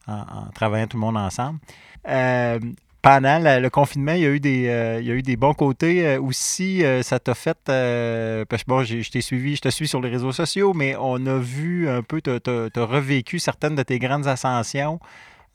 en, 0.07 0.51
travaillant 0.55 0.87
tout 0.87 0.97
le 0.97 1.03
monde 1.03 1.17
ensemble. 1.17 1.61
Euh, 2.09 2.59
pendant 3.03 3.39
le 3.39 3.69
confinement, 3.69 4.13
il 4.13 4.23
y 4.23 4.27
a 4.27 4.31
eu 4.31 4.41
des, 4.41 4.69
euh, 4.69 5.01
il 5.01 5.07
y 5.07 5.11
a 5.11 5.15
eu 5.15 5.23
des 5.23 5.37
bons 5.37 5.55
côtés 5.55 6.07
euh, 6.07 6.21
aussi. 6.21 6.85
Euh, 6.85 7.03
ça 7.03 7.19
t'a 7.19 7.35
fait. 7.35 7.57
parce 7.65 8.65
que 8.65 8.69
bon, 8.69 8.83
je 8.83 9.09
t'ai 9.11 9.21
suivi, 9.21 9.57
je 9.57 9.63
te 9.63 9.69
suis 9.69 9.89
sur 9.89 10.01
les 10.01 10.09
réseaux 10.09 10.33
sociaux, 10.33 10.75
mais 10.75 10.97
on 10.99 11.25
a 11.27 11.39
vu 11.39 11.89
un 11.89 12.03
peu, 12.03 12.21
tu 12.21 12.31
as, 12.31 12.85
revécu 12.85 13.39
certaines 13.39 13.77
de 13.77 13.83
tes 13.83 13.99
grandes 13.99 14.27
ascensions 14.27 15.01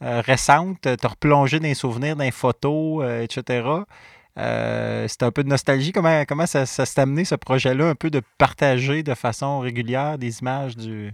récentes. 0.01 0.82
Tu 0.82 0.89
as 0.89 1.08
replongé 1.08 1.60
dans 1.60 1.67
les 1.67 1.73
souvenirs, 1.73 2.15
dans 2.15 2.23
les 2.23 2.32
photos, 2.32 3.06
etc. 3.21 3.67
C'était 5.08 5.25
un 5.25 5.32
peu 5.32 5.43
de 5.43 5.49
nostalgie. 5.49 5.91
Comment, 5.91 6.23
comment 6.25 6.45
ça, 6.45 6.65
ça 6.65 6.86
s'est 6.86 7.01
amené, 7.01 7.25
ce 7.25 7.36
projet-là, 7.36 7.89
un 7.89 7.95
peu 7.95 8.10
de 8.10 8.21
partager 8.38 9.03
de 9.03 9.13
façon 9.13 9.60
régulière 9.60 10.17
des 10.17 10.39
images 10.39 10.75
du, 10.75 11.13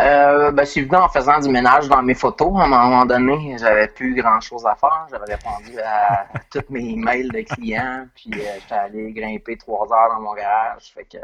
euh, 0.00 0.50
ben, 0.52 0.64
c'est 0.64 0.80
venu 0.80 0.96
en 0.96 1.08
faisant 1.08 1.38
du 1.38 1.50
ménage 1.50 1.88
dans 1.88 2.02
mes 2.02 2.14
photos. 2.14 2.52
À 2.56 2.64
un 2.64 2.68
moment 2.68 3.04
donné, 3.04 3.56
j'avais 3.58 3.88
plus 3.88 4.14
grand 4.14 4.40
chose 4.40 4.64
à 4.66 4.74
faire. 4.74 5.06
J'avais 5.10 5.34
répondu 5.34 5.78
à, 5.80 6.26
tous 6.50 6.64
mes 6.70 6.96
mails 6.96 7.30
de 7.30 7.42
clients, 7.42 8.06
puis 8.14 8.30
euh, 8.34 8.58
j'étais 8.60 8.74
allé 8.74 9.12
grimper 9.12 9.56
trois 9.56 9.86
heures 9.92 10.14
dans 10.14 10.20
mon 10.20 10.34
garage. 10.34 10.92
Fait 10.94 11.04
que 11.04 11.18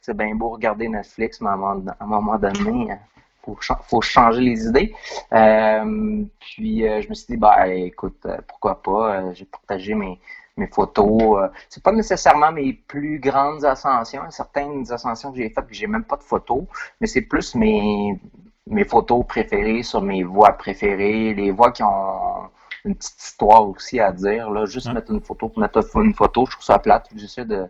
c'est 0.00 0.16
bien 0.16 0.34
beau 0.34 0.50
regarder 0.50 0.88
Netflix, 0.88 1.40
mais 1.40 1.50
à 1.50 1.52
un 1.52 2.06
moment, 2.06 2.36
donné, 2.36 2.96
faut, 3.44 3.56
faut 3.88 4.00
changer 4.00 4.40
les 4.40 4.66
idées. 4.66 4.94
Euh, 5.32 6.24
puis 6.40 6.80
je 6.80 7.08
me 7.08 7.14
suis 7.14 7.26
dit, 7.28 7.36
bah 7.36 7.68
écoute, 7.68 8.26
pourquoi 8.48 8.82
pas, 8.82 9.32
j'ai 9.34 9.44
partagé 9.44 9.94
mes, 9.94 10.18
mes 10.60 10.68
photos. 10.68 11.42
Euh, 11.42 11.48
c'est 11.68 11.82
pas 11.82 11.92
nécessairement 11.92 12.52
mes 12.52 12.72
plus 12.74 13.18
grandes 13.18 13.64
ascensions. 13.64 14.22
Certaines 14.30 14.90
ascensions 14.92 15.32
que 15.32 15.38
j'ai 15.38 15.50
faites, 15.50 15.66
que 15.66 15.74
j'ai 15.74 15.86
même 15.86 16.04
pas 16.04 16.16
de 16.16 16.22
photos, 16.22 16.64
mais 17.00 17.06
c'est 17.06 17.22
plus 17.22 17.54
mes, 17.54 18.20
mes 18.66 18.84
photos 18.84 19.26
préférées 19.26 19.82
sur 19.82 20.02
mes 20.02 20.22
voix 20.22 20.52
préférées, 20.52 21.34
les 21.34 21.50
voix 21.50 21.72
qui 21.72 21.82
ont 21.82 22.50
une 22.84 22.94
petite 22.94 23.22
histoire 23.22 23.68
aussi 23.68 24.00
à 24.00 24.12
dire. 24.12 24.50
Là, 24.50 24.66
juste 24.66 24.92
mettre 24.92 25.10
une 25.12 25.20
photo 25.20 25.48
pour 25.48 25.58
mettre 25.60 25.84
une 25.96 26.14
photo, 26.14 26.46
je 26.46 26.52
trouve 26.52 26.64
ça 26.64 26.78
plate. 26.78 27.08
J'essaie 27.16 27.44
de 27.44 27.68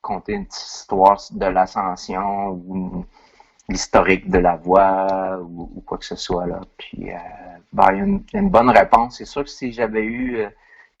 compter 0.00 0.32
une 0.32 0.46
petite 0.46 0.66
histoire 0.66 1.20
de 1.30 1.46
l'ascension 1.46 2.50
ou 2.50 3.04
l'historique 3.68 4.28
de 4.28 4.38
la 4.38 4.56
voix 4.56 5.38
ou, 5.42 5.82
quoi 5.86 5.98
que 5.98 6.04
ce 6.04 6.16
soit. 6.16 6.46
Là. 6.46 6.60
Puis, 6.76 7.10
euh, 7.12 7.16
ben, 7.72 7.88
il, 7.92 7.98
y 7.98 8.36
a 8.36 8.40
une, 8.40 8.50
bonne 8.50 8.70
réponse. 8.70 9.18
C'est 9.18 9.24
sûr 9.24 9.44
que 9.44 9.50
si 9.50 9.72
j'avais 9.72 10.02
eu 10.02 10.38
euh, 10.38 10.50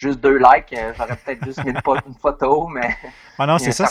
juste 0.00 0.20
deux 0.20 0.38
likes, 0.38 0.72
euh, 0.72 0.92
j'aurais 0.96 1.16
peut-être 1.16 1.44
juste 1.44 1.64
mis 1.64 1.70
une, 1.72 2.14
photo, 2.20 2.66
mais. 2.68 2.96
Ah 3.38 3.46
non, 3.46 3.58
c'est 3.58 3.72
ça, 3.72 3.88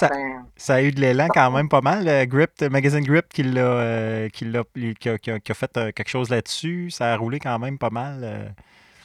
Ça 0.56 0.76
a 0.76 0.82
eu 0.82 0.91
de 0.91 1.00
l'élan 1.00 1.28
quand 1.30 1.52
même 1.52 1.69
pas 1.69 1.82
mal. 1.82 2.28
Grip, 2.28 2.62
Magazine 2.69 3.04
Grip 3.04 3.28
qui, 3.30 3.43
l'a, 3.43 4.28
qui, 4.30 4.45
l'a, 4.45 4.63
qui, 5.00 5.10
a, 5.10 5.54
fait 5.54 5.72
quelque 5.93 6.10
chose 6.10 6.30
là-dessus. 6.30 6.91
Ça 6.91 7.13
a 7.13 7.17
roulé 7.17 7.39
quand 7.39 7.58
même 7.60 7.78
pas 7.78 7.89
mal. 7.89 8.54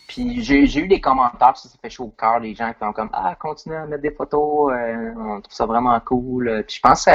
Puis 0.06 0.42
j'ai 0.42 0.80
eu 0.80 0.86
des 0.86 1.00
commentaires, 1.00 1.56
ça, 1.56 1.68
fait 1.80 1.88
chaud 1.88 2.04
au 2.04 2.08
cœur, 2.08 2.38
les 2.38 2.54
gens 2.54 2.70
qui 2.72 2.78
font 2.78 2.92
comme 2.92 3.08
Ah, 3.12 3.34
continuez 3.38 3.76
à 3.76 3.86
mettre 3.86 4.02
des 4.02 4.10
photos, 4.10 4.72
euh, 4.72 5.14
on 5.16 5.40
trouve 5.40 5.54
ça 5.54 5.64
vraiment 5.64 5.98
cool. 6.00 6.62
Puis 6.66 6.76
je 6.76 6.80
pense 6.80 7.06
que 7.06 7.10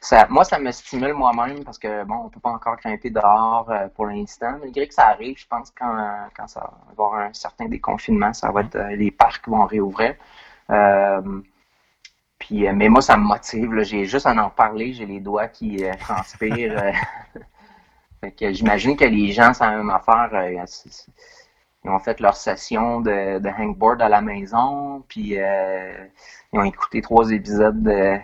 ça, 0.00 0.26
moi, 0.28 0.44
ça 0.44 0.58
me 0.58 0.70
stimule 0.70 1.14
moi-même 1.14 1.64
parce 1.64 1.78
que 1.78 2.04
bon, 2.04 2.16
on 2.26 2.28
peut 2.28 2.40
pas 2.40 2.50
encore 2.50 2.76
grimper 2.76 3.08
dehors 3.10 3.70
euh, 3.70 3.88
pour 3.94 4.06
l'instant. 4.06 4.58
Malgré 4.60 4.86
que 4.86 4.94
ça 4.94 5.08
arrive, 5.08 5.38
je 5.38 5.46
pense 5.46 5.70
que 5.70 5.76
quand, 5.80 6.28
quand 6.36 6.46
ça 6.46 6.60
va 6.60 6.90
avoir 6.90 7.14
un 7.14 7.32
certain 7.32 7.66
déconfinement, 7.66 8.32
ça 8.34 8.50
va 8.50 8.60
être 8.60 8.76
euh, 8.76 8.94
les 8.96 9.10
parcs 9.10 9.48
vont 9.48 9.64
réouvrir. 9.64 10.14
puis, 12.38 12.70
mais 12.72 12.88
moi, 12.90 13.00
ça 13.00 13.16
me 13.16 13.24
motive. 13.24 13.82
J'ai 13.82 14.04
juste 14.04 14.26
à 14.26 14.32
en 14.32 14.50
parler, 14.50 14.92
j'ai 14.92 15.06
les 15.06 15.20
doigts 15.20 15.48
qui 15.48 15.82
transpirent. 16.00 16.92
fait 18.20 18.32
que 18.32 18.52
j'imagine 18.52 18.96
que 18.96 19.04
les 19.04 19.32
gens, 19.32 19.54
c'est 19.54 19.64
la 19.64 19.78
même 19.78 19.90
affaire 19.90 20.30
ils 21.84 21.90
ont 21.90 21.98
fait 21.98 22.20
leur 22.20 22.36
session 22.36 23.00
de, 23.00 23.38
de 23.38 23.48
hangboard 23.48 24.00
à 24.00 24.08
la 24.08 24.20
maison, 24.20 25.02
puis 25.06 25.38
euh, 25.38 25.92
ils 26.52 26.58
ont 26.58 26.64
écouté 26.64 27.02
trois 27.02 27.30
épisodes 27.30 27.82
de, 27.82 28.16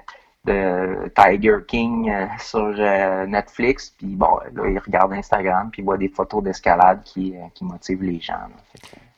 de 0.46 1.12
Tiger 1.14 1.58
King 1.68 2.10
euh, 2.10 2.26
sur 2.38 2.74
euh, 2.78 3.26
Netflix, 3.26 3.94
puis 3.98 4.08
bon, 4.08 4.38
là, 4.54 4.68
ils 4.68 4.78
regardent 4.78 5.12
Instagram, 5.12 5.68
puis 5.70 5.82
ils 5.82 5.84
voient 5.84 5.98
des 5.98 6.08
photos 6.08 6.42
d'escalade 6.42 7.02
qui, 7.04 7.34
qui 7.54 7.64
motivent 7.64 8.02
les 8.02 8.20
gens. 8.20 8.48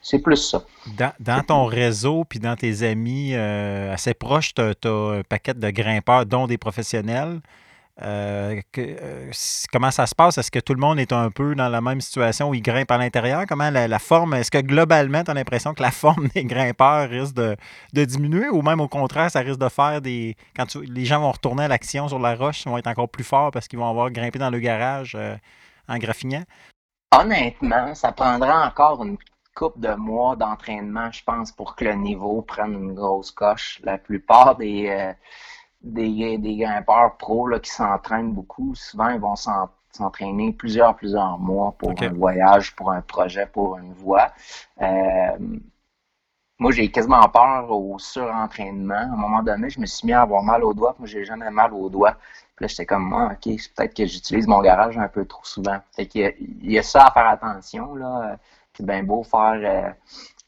C'est 0.00 0.18
plus 0.18 0.36
ça. 0.36 0.62
Dans, 0.98 1.12
dans 1.20 1.42
ton 1.42 1.64
réseau, 1.66 2.24
puis 2.24 2.40
dans 2.40 2.56
tes 2.56 2.82
amis 2.82 3.36
assez 3.36 4.14
proches, 4.14 4.54
tu 4.54 4.62
as, 4.62 4.90
un 4.90 5.22
paquet 5.22 5.54
de 5.54 5.70
grimpeurs, 5.70 6.26
dont 6.26 6.48
des 6.48 6.58
professionnels. 6.58 7.40
Euh, 8.04 8.60
euh, 8.78 9.30
comment 9.72 9.90
ça 9.90 10.06
se 10.06 10.14
passe? 10.14 10.38
Est-ce 10.38 10.50
que 10.50 10.58
tout 10.58 10.74
le 10.74 10.80
monde 10.80 10.98
est 10.98 11.12
un 11.12 11.30
peu 11.30 11.54
dans 11.54 11.68
la 11.68 11.80
même 11.80 12.00
situation 12.00 12.48
où 12.48 12.54
ils 12.54 12.62
grimpent 12.62 12.90
à 12.90 12.98
l'intérieur? 12.98 13.44
Comment 13.48 13.70
la, 13.70 13.98
forme, 13.98 14.34
est-ce 14.34 14.50
que 14.50 14.58
globalement, 14.58 15.22
tu 15.22 15.30
as 15.30 15.34
l'impression 15.34 15.72
que 15.74 15.82
la 15.82 15.90
forme 15.92 16.28
des 16.28 16.44
grimpeurs 16.44 17.08
risque 17.08 17.34
de, 17.34 17.56
diminuer 17.92 18.48
ou 18.48 18.62
même 18.62 18.80
au 18.80 18.88
contraire, 18.88 19.30
ça 19.30 19.40
risque 19.40 19.60
de 19.60 19.68
faire 19.68 20.00
des. 20.00 20.36
Quand 20.56 20.74
les 20.74 21.04
gens 21.04 21.20
vont 21.20 21.32
retourner 21.32 21.64
à 21.64 21.68
l'action 21.68 22.08
sur 22.08 22.18
la 22.18 22.34
roche, 22.34 22.64
ils 22.64 22.68
vont 22.68 22.78
être 22.78 22.88
encore 22.88 23.08
plus 23.08 23.24
forts 23.24 23.50
parce 23.50 23.68
qu'ils 23.68 23.78
vont 23.78 23.88
avoir 23.88 24.10
grimpé 24.10 24.38
dans 24.38 24.50
le 24.50 24.58
garage 24.58 25.14
euh, 25.14 25.36
en 25.88 25.98
graffinant? 25.98 26.42
Honnêtement, 27.14 27.94
ça 27.94 28.10
prendra 28.10 28.66
encore 28.66 29.04
une 29.04 29.18
coupe 29.54 29.78
de 29.78 29.94
mois 29.94 30.34
d'entraînement, 30.34 31.12
je 31.12 31.22
pense, 31.22 31.52
pour 31.52 31.76
que 31.76 31.84
le 31.84 31.94
niveau 31.94 32.40
prenne 32.40 32.72
une 32.72 32.94
grosse 32.94 33.30
coche. 33.30 33.80
La 33.84 33.98
plupart 33.98 34.56
des 34.56 35.14
des, 35.82 36.38
des 36.38 36.56
grimpeurs 36.56 37.16
pros 37.16 37.46
là, 37.46 37.58
qui 37.58 37.70
s'entraînent 37.70 38.32
beaucoup, 38.32 38.74
souvent 38.74 39.08
ils 39.08 39.20
vont 39.20 39.36
s'entraîner 39.36 40.52
plusieurs, 40.52 40.94
plusieurs 40.96 41.38
mois 41.38 41.74
pour 41.78 41.92
un 42.00 42.08
voyage, 42.12 42.74
pour 42.74 42.90
un 42.90 43.02
projet, 43.02 43.46
pour 43.46 43.76
une 43.78 43.92
voie. 43.94 44.32
Euh, 44.80 45.36
moi, 46.58 46.70
j'ai 46.70 46.90
quasiment 46.90 47.28
peur 47.28 47.68
au 47.70 47.98
surentraînement. 47.98 48.94
À 48.94 49.02
un 49.02 49.16
moment 49.16 49.42
donné, 49.42 49.68
je 49.68 49.80
me 49.80 49.86
suis 49.86 50.06
mis 50.06 50.12
à 50.12 50.22
avoir 50.22 50.44
mal 50.44 50.62
aux 50.62 50.72
doigts. 50.72 50.94
Moi, 50.98 51.08
j'ai 51.08 51.24
jamais 51.24 51.50
mal 51.50 51.74
aux 51.74 51.88
doigts. 51.90 52.16
Puis 52.54 52.64
là, 52.64 52.66
j'étais 52.68 52.86
comme, 52.86 53.12
ah, 53.14 53.32
OK, 53.32 53.58
c'est 53.58 53.74
peut-être 53.74 53.94
que 53.96 54.06
j'utilise 54.06 54.46
mon 54.46 54.60
garage 54.60 54.96
un 54.96 55.08
peu 55.08 55.24
trop 55.24 55.44
souvent. 55.44 55.78
Fait 55.96 56.06
qu'il 56.06 56.20
y, 56.20 56.24
a, 56.24 56.30
il 56.38 56.70
y 56.70 56.78
a 56.78 56.84
ça 56.84 57.06
à 57.06 57.10
faire 57.10 57.26
attention. 57.26 57.96
Là. 57.96 58.38
C'est 58.76 58.86
bien 58.86 59.02
beau 59.02 59.24
faire 59.24 59.54
euh, 59.56 59.90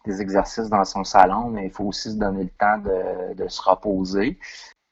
des 0.04 0.22
exercices 0.22 0.68
dans 0.68 0.84
son 0.84 1.02
salon, 1.02 1.50
mais 1.50 1.64
il 1.64 1.70
faut 1.70 1.84
aussi 1.84 2.12
se 2.12 2.16
donner 2.16 2.44
le 2.44 2.50
temps 2.50 2.78
de, 2.78 3.34
de 3.34 3.48
se 3.48 3.60
reposer 3.62 4.38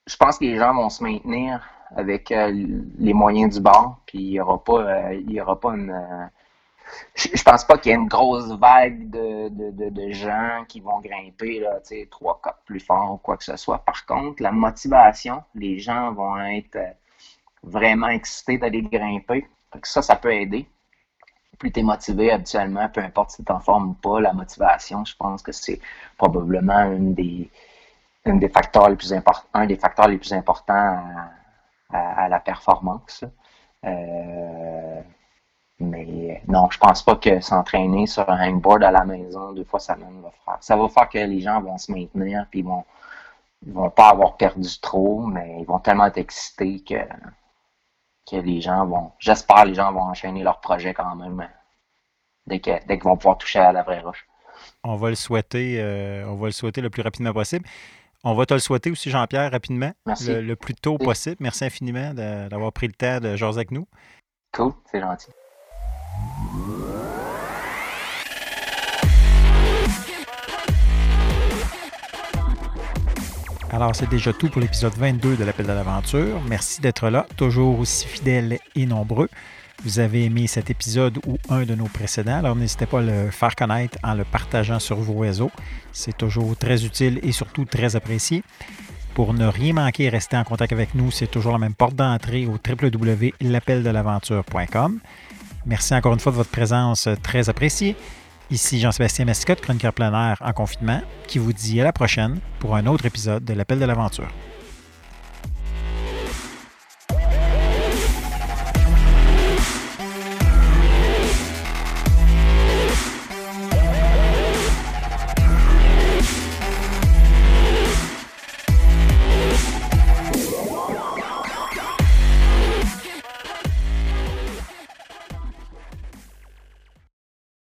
je 0.07 0.17
pense 0.17 0.38
que 0.38 0.45
les 0.45 0.57
gens 0.57 0.75
vont 0.75 0.91
se 0.91 1.03
maintenir 1.03 1.62
avec 1.97 2.33
euh, 2.33 2.51
les 2.99 3.12
moyens 3.12 3.55
du 3.55 3.61
bord, 3.61 4.01
puis 4.07 4.19
il 4.19 4.31
n'y 4.31 4.41
aura 4.41 4.62
pas, 4.62 4.81
euh, 4.81 5.23
il 5.29 5.41
aura 5.41 5.61
pas 5.61 5.75
une. 5.75 5.91
Euh, 5.91 6.27
je, 7.15 7.43
pense 7.43 7.65
pas 7.65 7.79
qu'il 7.79 7.91
y 7.91 7.95
ait 7.95 7.99
une 7.99 8.09
grosse 8.09 8.51
vague 8.53 9.09
de, 9.11 9.49
de, 9.49 9.91
de, 9.91 10.12
gens 10.12 10.65
qui 10.69 10.81
vont 10.81 11.01
grimper 11.01 11.61
là, 11.61 11.81
trois 12.11 12.41
quatre 12.43 12.62
plus 12.65 12.81
fort 12.81 13.12
ou 13.15 13.17
quoi 13.19 13.37
que 13.37 13.45
ce 13.45 13.57
soit. 13.57 13.79
Par 13.79 14.05
contre, 14.05 14.43
la 14.43 14.53
motivation, 14.53 15.43
les 15.55 15.79
gens 15.79 16.12
vont 16.12 16.37
être 16.38 16.79
vraiment 17.62 18.09
excités 18.09 18.59
d'aller 18.59 18.83
grimper. 18.83 19.47
ça, 19.85 20.03
ça 20.03 20.17
peut 20.17 20.35
aider. 20.35 20.67
Plus 21.59 21.73
tu 21.73 21.81
es 21.81 21.83
motivé 21.83 22.31
habituellement, 22.33 22.88
peu 22.88 23.01
importe 23.01 23.31
si 23.31 23.45
tu 23.45 23.53
en 23.53 23.61
forme 23.61 23.91
ou 23.91 23.95
pas, 23.95 24.21
la 24.21 24.33
motivation, 24.33 25.05
je 25.05 25.15
pense 25.17 25.43
que 25.43 25.53
c'est 25.53 25.81
probablement 26.19 26.93
une 26.93 27.15
des, 27.15 27.49
un 28.25 28.37
des 28.37 28.49
facteurs 28.49 28.89
les 28.89 28.97
plus 28.97 29.13
un 29.55 29.67
des 29.67 29.77
facteurs 29.77 30.09
les 30.09 30.19
plus 30.19 30.33
importants 30.33 31.03
à, 31.91 32.29
la 32.29 32.41
performance. 32.41 33.25
Euh, 33.85 35.01
mais 35.81 36.43
non, 36.47 36.71
je 36.71 36.79
pense 36.79 37.03
pas 37.03 37.17
que 37.17 37.41
s'entraîner 37.41 38.07
sur 38.07 38.29
un 38.31 38.49
hangboard 38.49 38.85
à 38.85 38.91
la 38.91 39.05
maison 39.05 39.53
deux 39.53 39.65
fois 39.65 39.81
semaine 39.81 40.21
va 40.23 40.31
faire. 40.45 40.59
Ça 40.61 40.77
va 40.77 40.89
faire 40.89 41.09
que 41.09 41.19
les 41.19 41.41
gens 41.41 41.61
vont 41.61 41.77
se 41.79 41.91
maintenir 41.93 42.47
puis 42.51 42.61
ils 42.61 42.65
vont 42.65 42.85
ils 43.65 43.73
vont 43.73 43.91
pas 43.91 44.11
avoir 44.11 44.37
perdu 44.37 44.69
trop, 44.81 45.21
mais 45.27 45.59
ils 45.61 45.67
vont 45.67 45.79
tellement 45.79 46.07
être 46.07 46.19
excités 46.19 46.83
que 46.83 46.97
que 48.31 48.37
les 48.37 48.61
gens 48.61 48.87
vont, 48.87 49.13
j'espère 49.19 49.65
les 49.65 49.75
gens 49.75 49.93
vont 49.93 50.03
enchaîner 50.03 50.43
leur 50.43 50.61
projet 50.61 50.95
quand 50.95 51.17
même 51.17 51.49
dès 52.47 52.61
qu'ils 52.61 52.81
dès 52.87 52.97
vont 52.99 53.17
pouvoir 53.17 53.39
toucher 53.39 53.59
à 53.59 53.73
la 53.73 53.83
vraie 53.83 54.01
roche. 54.01 54.27
On 54.85 54.97
va 54.97 55.09
le 55.11 55.17
souhaiter, 55.17 55.81
euh, 55.81 56.25
on 56.29 56.37
va 56.37 56.47
le 56.47 56.53
souhaiter 56.53 56.81
le 56.81 56.91
plus 56.91 57.03
rapidement 57.03 57.33
possible. 57.33 57.67
On 58.25 58.35
va 58.35 58.47
te 58.47 58.55
le 58.55 58.61
souhaiter 58.61 58.89
aussi, 58.89 59.11
Jean-Pierre, 59.11 59.51
rapidement. 59.51 59.91
Le, 60.07 60.55
plus 60.55 60.75
tôt 60.75 60.97
possible. 60.97 61.39
Merci 61.41 61.65
infiniment 61.65 62.15
d'avoir 62.15 62.73
pris 62.73 62.87
le 62.87 62.93
temps 62.93 63.19
de 63.19 63.35
jaser 63.35 63.59
avec 63.59 63.73
nous. 63.73 63.89
Cool, 64.53 64.73
c'est 64.89 65.01
gentil. 65.01 65.33
Alors, 73.73 73.97
c'est 73.97 74.09
déjà 74.09 74.33
tout 74.33 74.49
pour 74.49 74.61
l'épisode 74.61 74.93
22 74.95 75.37
de 75.37 75.43
l'Appel 75.43 75.67
de 75.67 75.73
l'Aventure. 75.73 76.41
Merci 76.49 76.81
d'être 76.81 77.09
là, 77.09 77.27
toujours 77.37 77.81
aussi 77.81 78.07
fidèle 78.07 78.59
et 78.77 78.87
nombreux 78.87 79.31
vous 79.85 79.99
avez 79.99 80.25
aimé 80.25 80.47
cet 80.47 80.71
épisode 80.71 81.18
ou 81.27 81.38
un 81.49 81.64
de 81.64 81.75
nos 81.75 81.87
précédents, 81.87 82.38
alors 82.38 82.55
n'hésitez 82.55 82.87
pas 82.87 83.01
à 83.01 83.03
le 83.03 83.31
faire 83.31 83.57
connaître 83.57 83.99
en 84.03 84.14
le 84.14 84.25
partageant 84.25 84.79
sur 84.79 84.97
vos 84.97 85.18
réseaux. 85.18 85.51
C'est 85.92 86.16
toujours 86.16 86.57
très 86.57 86.85
utile 86.85 87.18
et 87.23 87.33
surtout 87.33 87.64
très 87.64 87.97
apprécié. 87.97 88.45
Pour 89.14 89.35
ne 89.35 89.47
rien 89.47 89.75
manquer 89.75 90.05
et 90.05 90.09
rester 90.09 90.37
en 90.37 90.45
contact 90.45 90.73
avec 90.73 90.95
nous, 90.95 91.11
c'est 91.11 91.27
toujours 91.27 91.53
la 91.53 91.59
même 91.59 91.75
porte 91.75 91.97
d'entrée 91.97 92.47
au 92.47 92.53
www.l'appeldel'aventure.com. 92.53 95.01
Merci 95.66 95.95
encore 95.95 96.14
une 96.14 96.21
fois 96.21 96.33
de 96.33 96.37
votre 96.37 96.51
présence 96.51 97.09
très 97.23 97.49
appréciée. 97.49 97.97
Ici 98.51 98.81
Jean-Sébastien 98.81 99.25
Mascotte, 99.25 99.61
chroniqueur 99.61 99.92
plein 99.92 100.35
en 100.40 100.53
confinement, 100.53 101.01
qui 101.27 101.38
vous 101.38 101.53
dit 101.53 101.81
à 101.81 101.85
la 101.85 101.92
prochaine 101.92 102.40
pour 102.59 102.75
un 102.77 102.87
autre 102.87 103.07
épisode 103.07 103.45
de 103.45 103.53
l'Appel 103.53 103.79
de 103.79 103.85
l'Aventure. 103.85 104.29